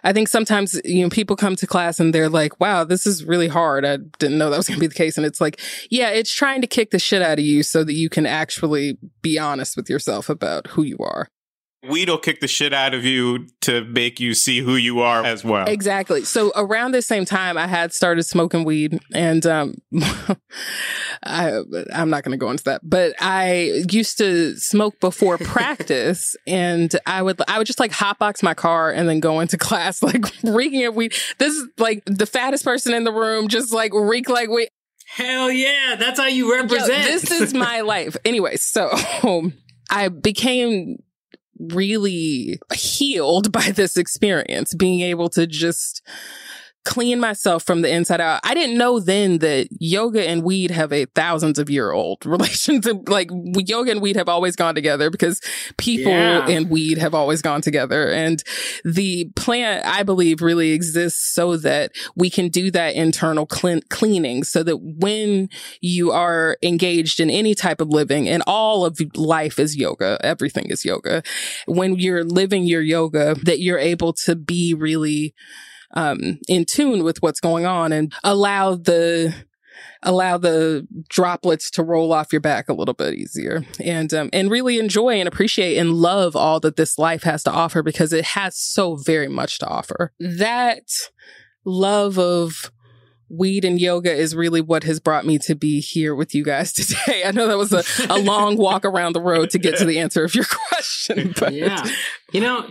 [0.04, 3.24] I think sometimes, you know, people come to class and they're like, wow, this is
[3.24, 3.86] really hard.
[3.86, 5.18] I didn't know that was going to be the case.
[5.18, 7.94] And it's like, yeah, it's trying to kick the shit out of you so that
[7.94, 11.28] you can actually be honest with yourself about who you are.
[11.84, 15.24] Weed will kick the shit out of you to make you see who you are
[15.26, 15.68] as well.
[15.68, 16.24] Exactly.
[16.24, 19.76] So around the same time, I had started smoking weed, and um,
[21.24, 21.60] I
[21.94, 26.96] I'm not going to go into that, but I used to smoke before practice, and
[27.06, 30.26] I would I would just like hotbox my car and then go into class like
[30.42, 31.14] reeking of weed.
[31.38, 34.70] This is like the fattest person in the room, just like reek like weed.
[35.06, 37.04] Hell yeah, that's how you represent.
[37.06, 38.16] Yo, this is my life.
[38.24, 38.90] Anyway, so
[39.90, 40.98] I became
[41.60, 46.02] really healed by this experience, being able to just
[46.86, 48.40] clean myself from the inside out.
[48.44, 53.08] I didn't know then that yoga and weed have a thousands of year old relationship.
[53.08, 55.40] Like yoga and weed have always gone together because
[55.78, 56.48] people Yeah.
[56.48, 58.10] and weed have always gone together.
[58.12, 58.44] And
[58.84, 64.44] the plant, I believe, really exists so that we can do that internal clean- cleaning
[64.44, 65.50] so that when
[65.82, 70.66] you are engaged in any type of living and all of life is yoga, everything
[70.70, 71.24] is yoga.
[71.68, 75.34] When you're living your yoga, that you're able to be really
[75.94, 79.34] um, in tune with what's going on and allow the
[80.04, 83.66] allow the droplets to roll off your back a little bit easier.
[83.80, 87.52] And um, and really enjoy and appreciate and love all that this life has to
[87.52, 90.14] offer because it has so very much to offer.
[90.20, 90.84] That
[91.66, 92.72] love of
[93.30, 96.74] weed and yoga is really what has brought me to be here with you guys
[96.74, 97.24] today.
[97.26, 100.00] I know that was a, a long walk around the road to get to the
[100.00, 101.84] answer of your question but yeah.
[102.32, 102.70] You know,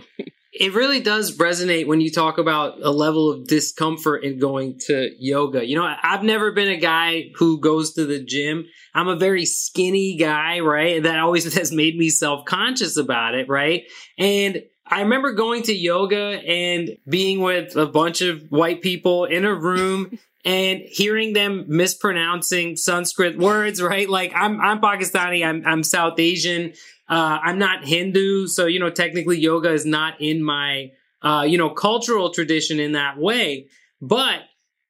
[0.53, 5.09] it really does resonate when you talk about a level of discomfort in going to
[5.17, 5.65] yoga.
[5.65, 8.65] You know, I've never been a guy who goes to the gym.
[8.93, 11.01] I'm a very skinny guy, right?
[11.01, 13.83] That always has made me self conscious about it, right?
[14.19, 19.45] And I remember going to yoga and being with a bunch of white people in
[19.45, 24.09] a room and hearing them mispronouncing Sanskrit words, right?
[24.09, 26.73] Like I'm I'm Pakistani, I'm I'm South Asian.
[27.09, 31.57] Uh, I'm not Hindu, so you know technically yoga is not in my uh, you
[31.57, 33.67] know cultural tradition in that way.
[34.01, 34.41] But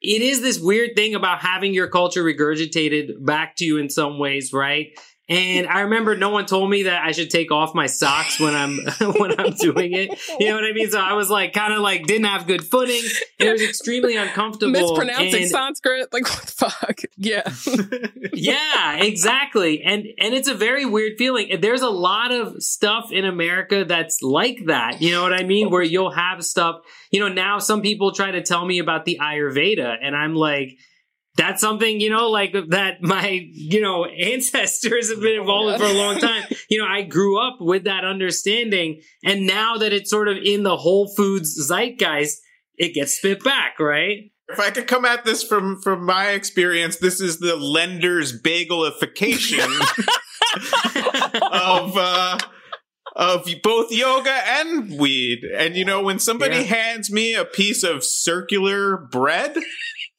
[0.01, 4.19] it is this weird thing about having your culture regurgitated back to you in some
[4.19, 4.87] ways, right?
[5.29, 8.53] And I remember no one told me that I should take off my socks when
[8.53, 8.77] I'm
[9.17, 10.19] when I'm doing it.
[10.37, 10.91] You know what I mean?
[10.91, 13.01] So I was like kind of like didn't have good footing.
[13.39, 14.73] It was extremely uncomfortable.
[14.73, 16.11] mispronouncing and- Sanskrit.
[16.11, 17.01] Like what the fuck?
[17.15, 17.43] Yeah.
[18.33, 19.81] yeah, exactly.
[19.81, 21.57] And and it's a very weird feeling.
[21.61, 25.01] There's a lot of stuff in America that's like that.
[25.01, 25.69] You know what I mean?
[25.69, 26.81] Where you'll have stuff,
[27.11, 30.77] you know, now some people try to tell me about the Ayurveda and I'm like
[31.35, 35.87] that's something, you know, like that my, you know, ancestors have been involved with for
[35.87, 36.43] a long time.
[36.69, 39.01] You know, I grew up with that understanding.
[39.23, 42.37] And now that it's sort of in the Whole Foods zeitgeist,
[42.77, 44.31] it gets spit back, right?
[44.49, 49.69] If I could come at this from from my experience, this is the Lender's bagelification
[51.41, 52.37] of uh
[53.15, 55.43] of both yoga and weed.
[55.55, 56.63] And you know, when somebody Yeah.
[56.63, 59.55] hands me a piece of circular bread,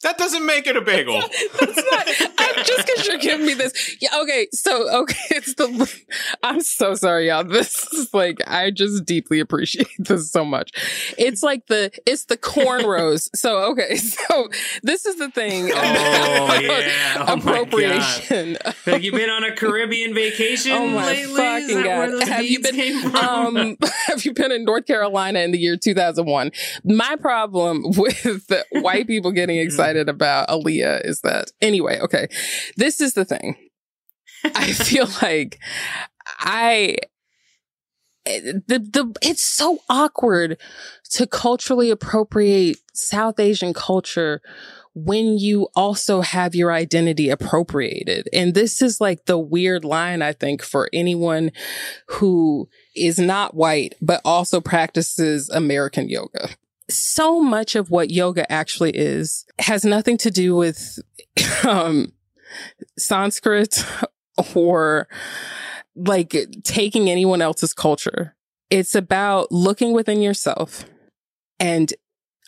[0.05, 1.19] that doesn't make it a bagel.
[1.61, 2.09] That's not.
[2.39, 3.97] I'm just because you're giving me this.
[4.01, 4.11] Yeah.
[4.21, 4.49] Okay.
[4.53, 6.05] So okay, it's the.
[6.43, 7.43] I'm so sorry, y'all.
[7.43, 10.73] This is like I just deeply appreciate this so much.
[11.17, 13.31] It's like the it's the cornrows.
[13.35, 13.97] so okay.
[13.97, 14.49] So
[14.83, 15.71] this is the thing.
[15.75, 17.25] Oh, yeah.
[17.27, 18.59] Oh, appropriation.
[18.85, 21.35] Have you been on a Caribbean vacation Oh my lately?
[21.35, 22.29] Fucking god!
[22.29, 23.17] Have you been?
[23.17, 26.51] Um, have you been in North Carolina in the year 2001?
[26.85, 31.99] My problem with white people getting excited about Aaliyah is that anyway.
[32.01, 32.29] Okay,
[32.77, 33.57] this is the thing.
[34.45, 35.59] I feel like
[36.27, 36.97] I
[38.25, 40.59] the the it's so awkward
[41.11, 44.41] to culturally appropriate South Asian culture
[44.95, 48.29] when you also have your identity appropriated.
[48.33, 51.51] And this is like the weird line, I think, for anyone
[52.09, 56.51] who is not white, but also practices American yoga.
[56.91, 60.99] So much of what yoga actually is has nothing to do with
[61.65, 62.13] um,
[62.99, 63.85] Sanskrit
[64.55, 65.09] or
[65.97, 68.35] like taking anyone else's culture.
[68.71, 70.85] It's about looking within yourself
[71.61, 71.93] and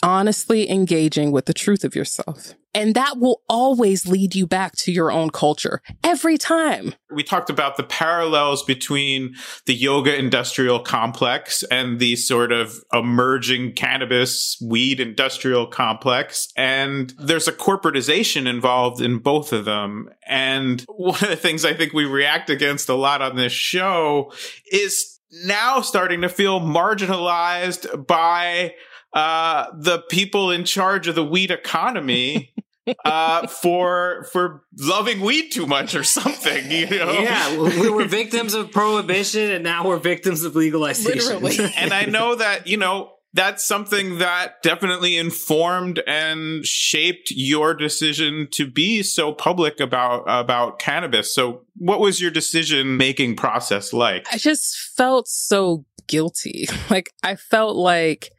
[0.03, 2.55] honestly engaging with the truth of yourself.
[2.77, 6.95] And that will always lead you back to your own culture every time.
[7.11, 13.73] we talked about the parallels between the yoga industrial complex and the sort of emerging
[13.73, 16.53] cannabis weed industrial complex.
[16.55, 20.11] And there's a corporatization involved in both of them.
[20.27, 24.35] And one of the things I think we react against a lot on this show
[24.71, 28.75] is now starting to feel marginalized by
[29.15, 32.53] uh, the people in charge of the weed economy
[33.05, 36.71] uh, for for loving weed too much or something.
[36.71, 37.13] You know?
[37.13, 41.43] Yeah, we were victims of prohibition, and now we're victims of legalization.
[41.43, 41.73] Literally.
[41.77, 48.49] and I know that you know that's something that definitely informed and shaped your decision
[48.53, 51.35] to be so public about about cannabis.
[51.35, 54.27] So, what was your decision making process like?
[54.33, 56.67] I just felt so guilty.
[56.89, 58.31] Like I felt like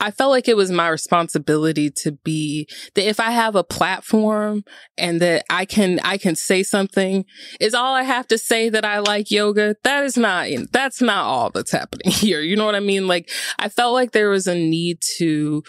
[0.00, 4.64] I felt like it was my responsibility to be that if I have a platform
[4.96, 7.24] and that I can I can say something,
[7.60, 9.76] is all I have to say that I like yoga?
[9.82, 12.40] That is not that's not all that's happening here.
[12.40, 13.08] You know what I mean?
[13.08, 15.62] Like I felt like there was a need to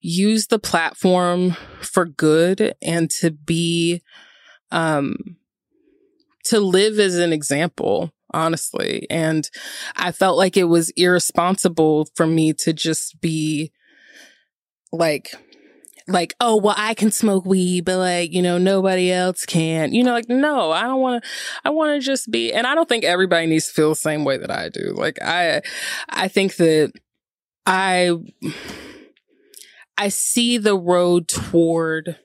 [0.00, 4.02] use the platform for good and to be
[4.70, 5.16] um
[6.44, 9.06] to live as an example honestly.
[9.10, 9.48] And
[9.96, 13.72] I felt like it was irresponsible for me to just be
[14.92, 15.30] like,
[16.08, 19.92] like, oh, well, I can smoke weed, but like, you know, nobody else can.
[19.92, 21.30] You know, like, no, I don't want to,
[21.64, 24.24] I want to just be, and I don't think everybody needs to feel the same
[24.24, 24.92] way that I do.
[24.94, 25.62] Like, I,
[26.08, 26.92] I think that
[27.64, 28.12] I,
[29.98, 32.18] I see the road toward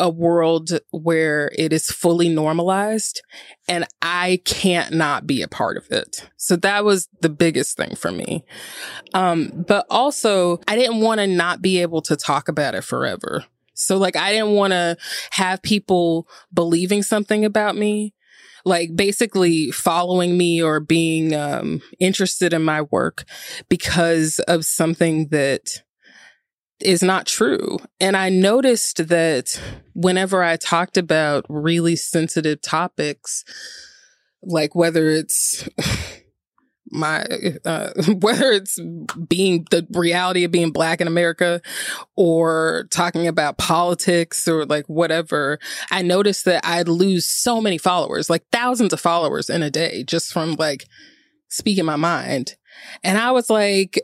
[0.00, 3.22] a world where it is fully normalized
[3.68, 6.28] and I can't not be a part of it.
[6.38, 8.44] So that was the biggest thing for me.
[9.12, 13.44] Um, but also I didn't want to not be able to talk about it forever.
[13.74, 14.96] So like I didn't want to
[15.32, 18.14] have people believing something about me
[18.64, 23.24] like basically following me or being um, interested in my work
[23.68, 25.82] because of something that
[26.82, 27.78] is not true.
[28.00, 29.60] And I noticed that
[29.94, 33.44] whenever I talked about really sensitive topics,
[34.42, 35.68] like whether it's
[36.90, 37.24] my
[37.64, 38.78] uh, whether it's
[39.28, 41.60] being the reality of being black in America
[42.16, 45.58] or talking about politics or like whatever
[45.90, 50.02] I noticed that I'd lose so many followers like thousands of followers in a day
[50.02, 50.86] just from like
[51.48, 52.56] speaking my mind
[53.04, 54.00] and I was like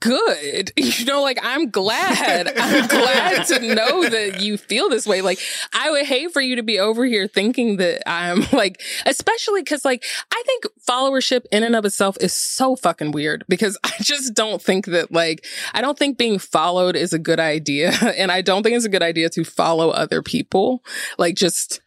[0.00, 0.72] good.
[0.90, 2.52] You know, like I'm glad.
[2.58, 5.22] I'm glad to know that you feel this way.
[5.22, 5.38] Like
[5.72, 9.84] I would hate for you to be over here thinking that I'm like, especially because
[9.84, 14.34] like I think followership in and of itself is so fucking weird because I just
[14.34, 17.92] don't think that like I don't think being followed is a good idea.
[18.16, 20.82] And I don't think it's a good idea to follow other people.
[21.18, 21.80] Like just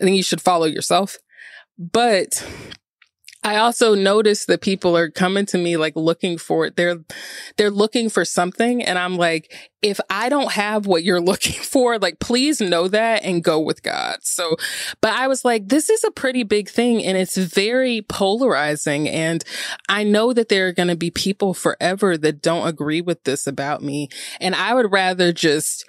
[0.00, 1.18] I think you should follow yourself.
[1.78, 2.44] But
[3.44, 6.76] I also notice that people are coming to me like looking for it.
[6.76, 6.98] They're,
[7.56, 8.82] they're looking for something.
[8.82, 13.24] And I'm like, if I don't have what you're looking for, like, please know that
[13.24, 14.18] and go with God.
[14.22, 14.56] So,
[15.00, 19.08] but I was like, this is a pretty big thing and it's very polarizing.
[19.08, 19.44] And
[19.88, 23.46] I know that there are going to be people forever that don't agree with this
[23.46, 24.08] about me.
[24.40, 25.84] And I would rather just,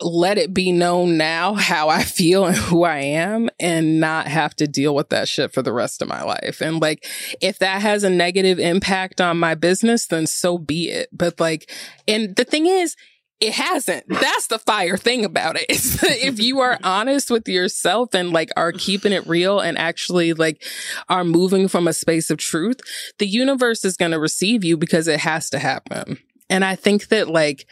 [0.00, 4.54] let it be known now how I feel and who I am and not have
[4.56, 6.60] to deal with that shit for the rest of my life.
[6.60, 7.06] And like,
[7.40, 11.08] if that has a negative impact on my business, then so be it.
[11.12, 11.70] But like,
[12.08, 12.96] and the thing is,
[13.40, 14.08] it hasn't.
[14.08, 15.66] That's the fire thing about it.
[15.68, 20.64] if you are honest with yourself and like are keeping it real and actually like
[21.08, 22.80] are moving from a space of truth,
[23.18, 26.18] the universe is going to receive you because it has to happen.
[26.48, 27.66] And I think that like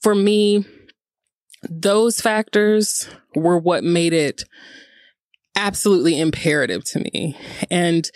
[0.00, 0.64] for me,
[1.68, 4.44] those factors were what made it
[5.56, 7.36] absolutely imperative to me.
[7.70, 8.10] And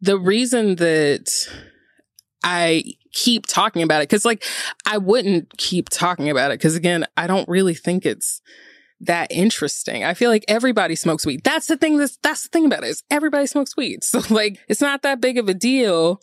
[0.00, 1.30] the reason that
[2.44, 4.44] I keep talking about it, cause like
[4.86, 6.58] I wouldn't keep talking about it.
[6.58, 8.42] Cause again, I don't really think it's
[9.00, 10.04] that interesting.
[10.04, 11.42] I feel like everybody smokes weed.
[11.44, 14.00] That's the thing that's, that's the thing about it is everybody smokes weed.
[14.12, 16.20] So like, it's not that big of a deal.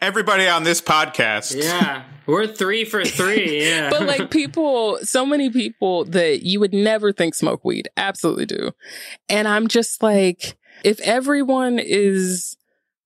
[0.00, 1.54] Everybody on this podcast.
[1.60, 2.04] Yeah.
[2.26, 3.60] We're three for three.
[3.66, 3.90] Yeah.
[3.90, 8.72] but like people, so many people that you would never think smoke weed absolutely do.
[9.28, 12.56] And I'm just like, if everyone is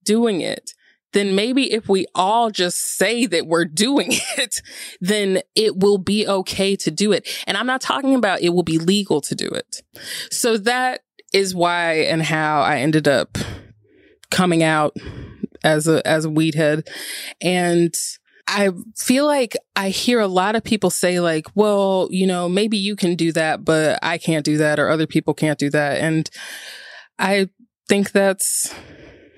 [0.05, 0.75] doing it,
[1.13, 4.63] then maybe if we all just say that we're doing it,
[5.01, 7.29] then it will be okay to do it.
[7.47, 9.83] And I'm not talking about it will be legal to do it.
[10.31, 11.01] So that
[11.33, 13.39] is why and how I ended up
[14.31, 14.97] coming out
[15.65, 16.89] as a as a weed head.
[17.41, 17.95] And
[18.47, 22.77] I feel like I hear a lot of people say like, well, you know, maybe
[22.77, 25.99] you can do that, but I can't do that or other people can't do that.
[25.99, 26.29] And
[27.19, 27.49] I
[27.89, 28.75] think that's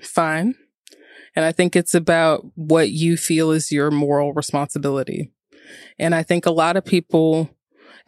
[0.01, 0.55] fine.
[1.35, 5.31] And I think it's about what you feel is your moral responsibility.
[5.99, 7.49] And I think a lot of people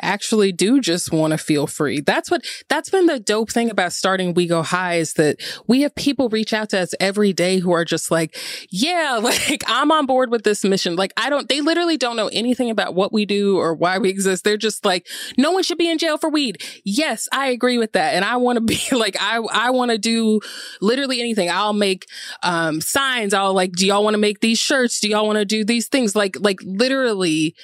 [0.02, 2.02] actually do just want to feel free.
[2.02, 5.38] That's what, that's been the dope thing about starting We Go High is that
[5.68, 8.38] we have people reach out to us every day who are just like,
[8.70, 10.96] yeah, like I'm on board with this mission.
[10.96, 14.10] Like I don't, they literally don't know anything about what we do or why we
[14.10, 14.44] exist.
[14.44, 16.62] They're just like, no one should be in jail for weed.
[16.84, 18.16] Yes, I agree with that.
[18.16, 20.40] And I want to be like, I, I want to do
[20.82, 21.50] literally anything.
[21.50, 22.06] I'll make,
[22.44, 23.34] um, signs.
[23.34, 25.00] I'll like, do y'all want to make these shirts?
[25.00, 26.16] Do y'all want to do these things?
[26.16, 27.56] Like, like literally,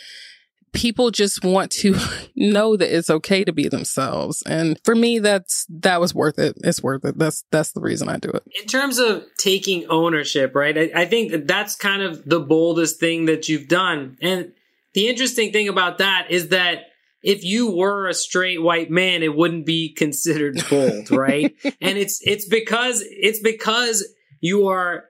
[0.74, 1.95] people just want to
[2.36, 4.41] know that it's okay to be themselves.
[4.43, 6.57] And for me, that's, that was worth it.
[6.63, 7.17] It's worth it.
[7.17, 8.43] That's, that's the reason I do it.
[8.61, 10.78] In terms of taking ownership, right?
[10.78, 14.17] I, I think that that's kind of the boldest thing that you've done.
[14.22, 14.53] And
[14.93, 16.86] the interesting thing about that is that
[17.24, 21.55] if you were a straight white man, it wouldn't be considered bold, right?
[21.63, 24.07] and it's, it's because, it's because
[24.39, 25.05] you are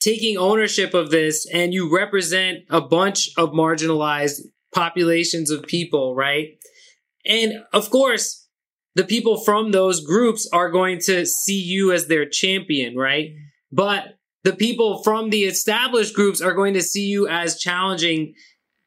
[0.00, 4.40] taking ownership of this and you represent a bunch of marginalized
[4.74, 6.58] populations of people, right?
[7.26, 8.48] And of course,
[8.94, 13.30] the people from those groups are going to see you as their champion, right?
[13.70, 18.34] But the people from the established groups are going to see you as challenging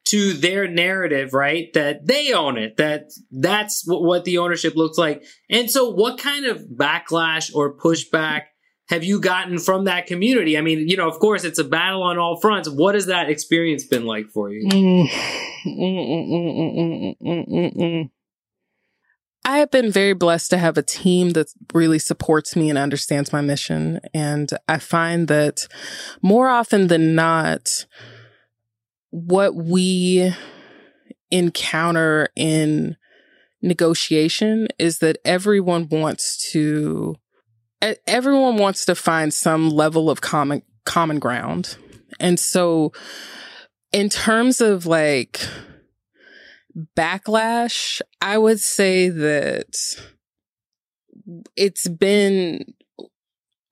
[0.05, 1.71] to their narrative, right?
[1.73, 5.23] That they own it, that that's what the ownership looks like.
[5.49, 8.43] And so what kind of backlash or pushback
[8.89, 10.57] have you gotten from that community?
[10.57, 12.69] I mean, you know, of course, it's a battle on all fronts.
[12.69, 14.67] What has that experience been like for you?
[14.67, 15.07] Mm.
[19.45, 23.33] I have been very blessed to have a team that really supports me and understands
[23.33, 23.99] my mission.
[24.13, 25.67] And I find that
[26.21, 27.85] more often than not,
[29.09, 30.33] what we
[31.29, 32.95] encounter in
[33.61, 37.15] negotiation is that everyone wants to
[38.07, 41.77] everyone wants to find some level of common common ground.
[42.19, 42.91] And so
[43.91, 45.39] in terms of like
[46.97, 49.75] backlash, I would say that
[51.55, 52.73] it's been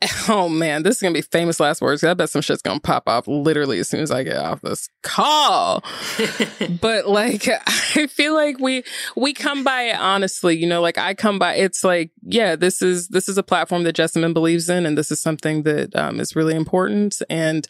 [0.27, 2.03] Oh man, this is gonna be famous last words.
[2.03, 4.87] I bet some shit's gonna pop off literally as soon as I get off this
[5.03, 5.83] call.
[6.81, 8.83] but like, I feel like we
[9.15, 10.57] we come by it honestly.
[10.57, 11.55] You know, like I come by.
[11.55, 15.11] It's like, yeah, this is this is a platform that Jessamyn believes in, and this
[15.11, 17.21] is something that um, is really important.
[17.29, 17.67] And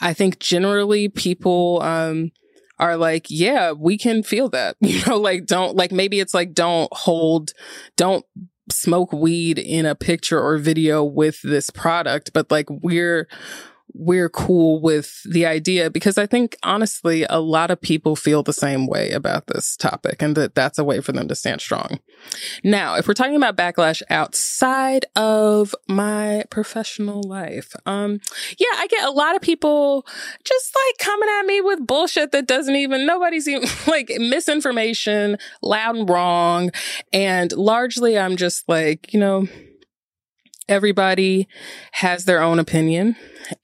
[0.00, 1.80] I think generally people.
[1.82, 2.32] Um,
[2.76, 4.76] are like, yeah, we can feel that.
[4.80, 7.52] You know, like don't like maybe it's like don't hold,
[7.96, 8.24] don't
[8.70, 13.28] smoke weed in a picture or video with this product, but like we're
[13.94, 18.52] we're cool with the idea because I think honestly, a lot of people feel the
[18.52, 22.00] same way about this topic and that that's a way for them to stand strong.
[22.64, 28.20] Now, if we're talking about backlash outside of my professional life, um,
[28.58, 30.04] yeah, I get a lot of people
[30.42, 35.96] just like coming at me with bullshit that doesn't even, nobody's even like misinformation, loud
[35.96, 36.70] and wrong.
[37.12, 39.46] And largely I'm just like, you know,
[40.68, 41.48] everybody
[41.92, 43.16] has their own opinion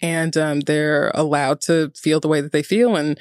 [0.03, 2.97] and um, they're allowed to feel the way that they feel.
[2.97, 3.19] And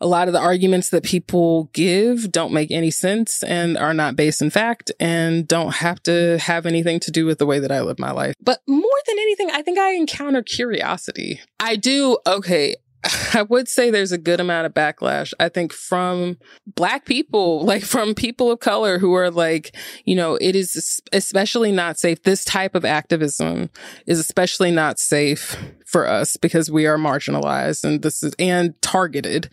[0.00, 4.16] a lot of the arguments that people give don't make any sense and are not
[4.16, 7.70] based in fact and don't have to have anything to do with the way that
[7.70, 8.34] I live my life.
[8.40, 11.40] But more than anything, I think I encounter curiosity.
[11.58, 12.76] I do, okay,
[13.34, 15.32] I would say there's a good amount of backlash.
[15.40, 20.36] I think from black people, like from people of color who are like, you know,
[20.40, 22.22] it is especially not safe.
[22.22, 23.70] This type of activism
[24.06, 29.50] is especially not safe for us because we are marginalized and this is, and targeted.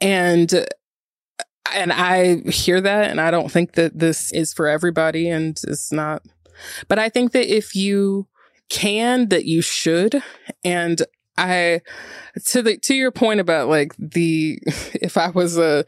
[0.00, 0.64] And uh,
[1.74, 5.92] and I hear that and I don't think that this is for everybody and it's
[5.92, 6.22] not,
[6.88, 8.26] but I think that if you
[8.70, 10.22] can, that you should.
[10.64, 11.02] And
[11.38, 11.80] I
[12.46, 15.84] to the to your point about like the if I was a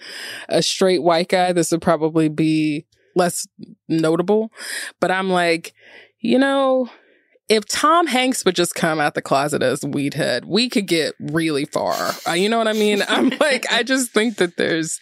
[0.48, 2.86] a straight white guy, this would probably be
[3.16, 3.46] less
[3.88, 4.52] notable.
[5.00, 5.74] But I'm like,
[6.20, 6.88] you know,
[7.48, 11.64] if Tom Hanks would just come out the closet as Weedhead, we could get really
[11.64, 12.12] far.
[12.26, 13.02] Uh, you know what I mean?
[13.08, 15.00] I'm like, I just think that there's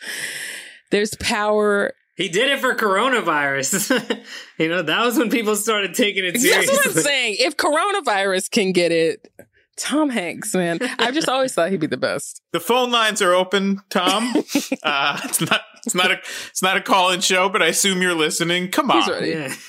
[0.91, 4.21] there's power he did it for coronavirus.
[4.59, 6.75] you know, that was when people started taking it seriously.
[6.75, 7.37] That's what I'm saying.
[7.39, 9.31] If coronavirus can get it,
[9.79, 10.79] Tom Hanks, man.
[10.99, 12.43] I've just always thought he'd be the best.
[12.53, 14.35] The phone lines are open, Tom.
[14.83, 16.19] uh, it's not it's not a
[16.49, 18.71] it's not a call-in show, but I assume you're listening.
[18.71, 19.07] Come on.
[19.25, 19.49] Yeah.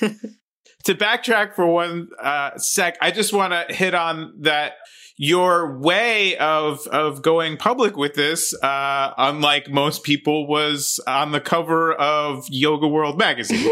[0.84, 4.72] to backtrack for one uh, sec, I just want to hit on that
[5.18, 11.40] your way of of going public with this, uh, unlike most people, was on the
[11.40, 13.70] cover of Yoga World magazine.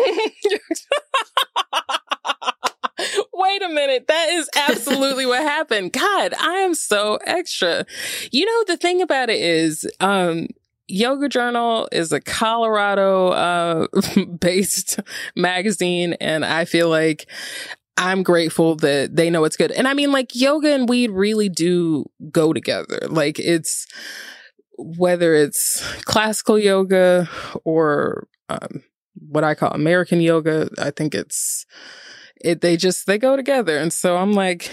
[3.33, 4.07] Wait a minute.
[4.09, 5.93] That is absolutely what happened.
[5.93, 7.87] God, I am so extra.
[8.31, 10.49] You know, the thing about it is, um,
[10.91, 13.87] Yoga Journal is a Colorado uh,
[14.41, 15.01] based
[15.37, 17.29] magazine, and I feel like
[17.99, 19.71] I'm grateful that they know it's good.
[19.73, 23.01] And I mean, like, yoga and weed really do go together.
[23.09, 23.87] Like, it's
[24.79, 27.29] whether it's classical yoga
[27.65, 28.83] or um,
[29.29, 31.67] what I call American yoga, I think it's
[32.41, 32.61] it.
[32.61, 34.71] They just they go together, and so I'm like,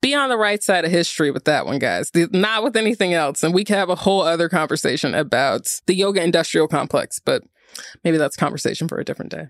[0.00, 2.10] be on the right side of history with that one, guys.
[2.10, 5.94] The, not with anything else, and we can have a whole other conversation about the
[5.94, 7.42] yoga industrial complex, but
[8.04, 9.48] maybe that's conversation for a different day.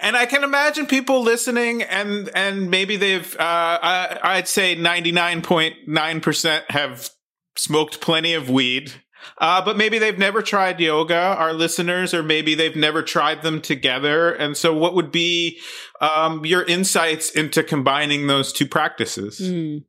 [0.00, 5.12] And I can imagine people listening, and and maybe they've, uh, I, I'd say ninety
[5.12, 7.10] nine point nine percent have
[7.56, 8.92] smoked plenty of weed.
[9.38, 13.60] Uh, but maybe they've never tried yoga, our listeners, or maybe they've never tried them
[13.60, 14.32] together.
[14.32, 15.60] And so, what would be
[16.00, 19.40] um, your insights into combining those two practices?
[19.40, 19.84] Mm.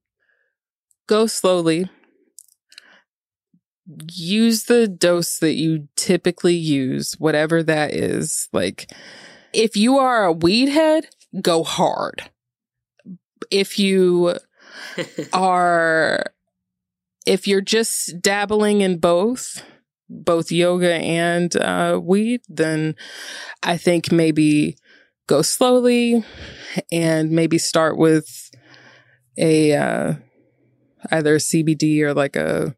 [1.07, 1.89] Go slowly.
[4.11, 8.47] Use the dose that you typically use, whatever that is.
[8.53, 8.91] Like,
[9.53, 11.07] if you are a weed head,
[11.41, 12.29] go hard.
[13.49, 14.35] If you
[15.33, 16.25] are
[17.29, 19.63] if you're just dabbling in both,
[20.09, 22.95] both yoga and uh, weed, then
[23.61, 24.77] I think maybe
[25.27, 26.23] go slowly
[26.91, 28.49] and maybe start with
[29.37, 30.13] a uh,
[31.11, 32.75] either a CBD or like a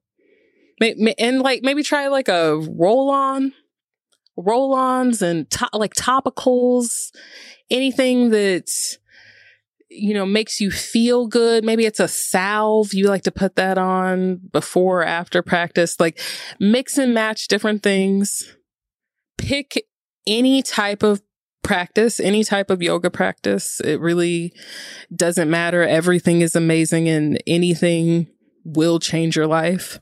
[1.17, 3.53] and like maybe try like a roll on
[4.35, 7.11] roll ons and to- like topicals
[7.69, 8.97] anything that's
[9.93, 11.65] you know, makes you feel good.
[11.65, 15.99] Maybe it's a salve you like to put that on before or after practice.
[15.99, 16.19] Like
[16.59, 18.55] mix and match different things.
[19.37, 19.85] Pick
[20.25, 21.21] any type of
[21.61, 23.81] practice, any type of yoga practice.
[23.81, 24.53] It really
[25.13, 25.83] doesn't matter.
[25.83, 28.27] Everything is amazing and anything
[28.63, 29.99] will change your life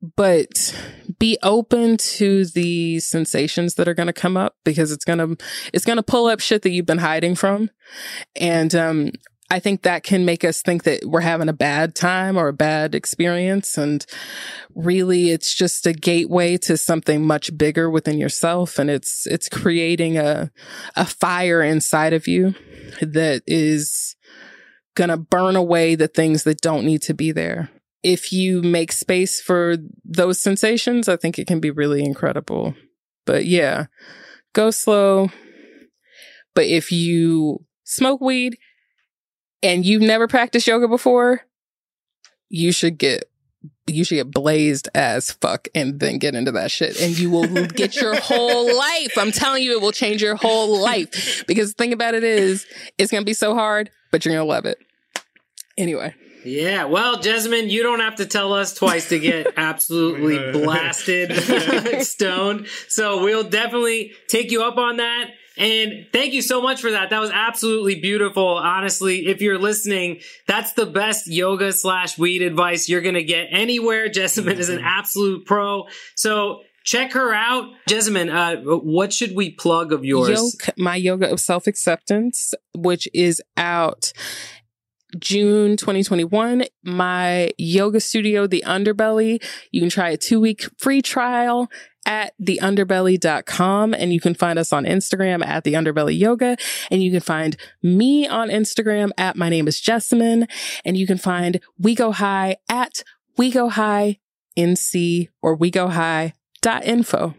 [0.00, 0.74] but
[1.18, 5.44] be open to the sensations that are going to come up because it's going to
[5.72, 7.70] it's going to pull up shit that you've been hiding from
[8.36, 9.10] and um
[9.50, 12.52] I think that can make us think that we're having a bad time or a
[12.52, 13.78] bad experience.
[13.78, 14.04] And
[14.74, 18.78] really it's just a gateway to something much bigger within yourself.
[18.78, 20.50] And it's, it's creating a,
[20.96, 22.54] a fire inside of you
[23.00, 24.16] that is
[24.94, 27.70] going to burn away the things that don't need to be there
[28.02, 32.74] if you make space for those sensations, I think it can be really incredible.
[33.26, 33.86] But yeah,
[34.52, 35.30] go slow.
[36.54, 38.58] But if you smoke weed
[39.62, 41.42] and you've never practiced yoga before,
[42.48, 43.24] you should get
[43.86, 47.66] you should get blazed as fuck and then get into that shit and you will
[47.66, 49.16] get your whole life.
[49.16, 51.44] I'm telling you, it will change your whole life.
[51.46, 52.66] Because the thing about it is,
[52.98, 54.78] it's going to be so hard, but you're going to love it.
[55.76, 56.14] Anyway.
[56.48, 61.32] Yeah, well, Jessamyn, you don't have to tell us twice to get absolutely blasted
[62.02, 62.66] stoned.
[62.88, 65.30] So we'll definitely take you up on that.
[65.58, 67.10] And thank you so much for that.
[67.10, 68.46] That was absolutely beautiful.
[68.46, 73.48] Honestly, if you're listening, that's the best yoga slash weed advice you're going to get
[73.50, 74.08] anywhere.
[74.08, 74.60] Jessamyn mm-hmm.
[74.60, 75.88] is an absolute pro.
[76.14, 77.70] So check her out.
[77.88, 80.56] Jessamyn, uh, what should we plug of yours?
[80.76, 84.12] my yoga of self acceptance, which is out
[85.18, 89.42] June 2021, my yoga studio, The Underbelly.
[89.70, 91.70] You can try a two week free trial
[92.04, 96.56] at theunderbelly.com and you can find us on Instagram at the underbelly yoga
[96.90, 100.48] and you can find me on Instagram at my name is Jessamyn
[100.84, 103.02] and you can find we go high at
[103.36, 104.18] we go high
[104.56, 106.32] nc or we go high
[106.62, 107.34] dot info.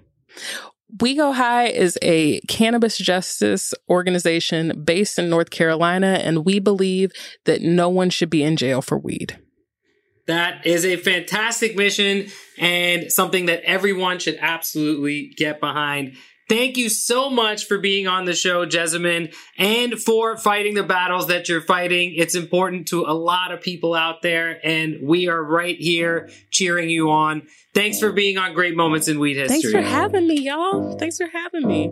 [0.97, 7.11] We Go High is a cannabis justice organization based in North Carolina, and we believe
[7.45, 9.37] that no one should be in jail for weed.
[10.25, 12.27] That is a fantastic mission
[12.57, 16.15] and something that everyone should absolutely get behind.
[16.49, 21.27] Thank you so much for being on the show, Jessamyn, and for fighting the battles
[21.27, 22.15] that you're fighting.
[22.15, 26.89] It's important to a lot of people out there, and we are right here cheering
[26.89, 27.43] you on.
[27.75, 29.71] Thanks for being on Great Moments in Weed History.
[29.71, 30.97] Thanks for having me, y'all.
[30.97, 31.91] Thanks for having me.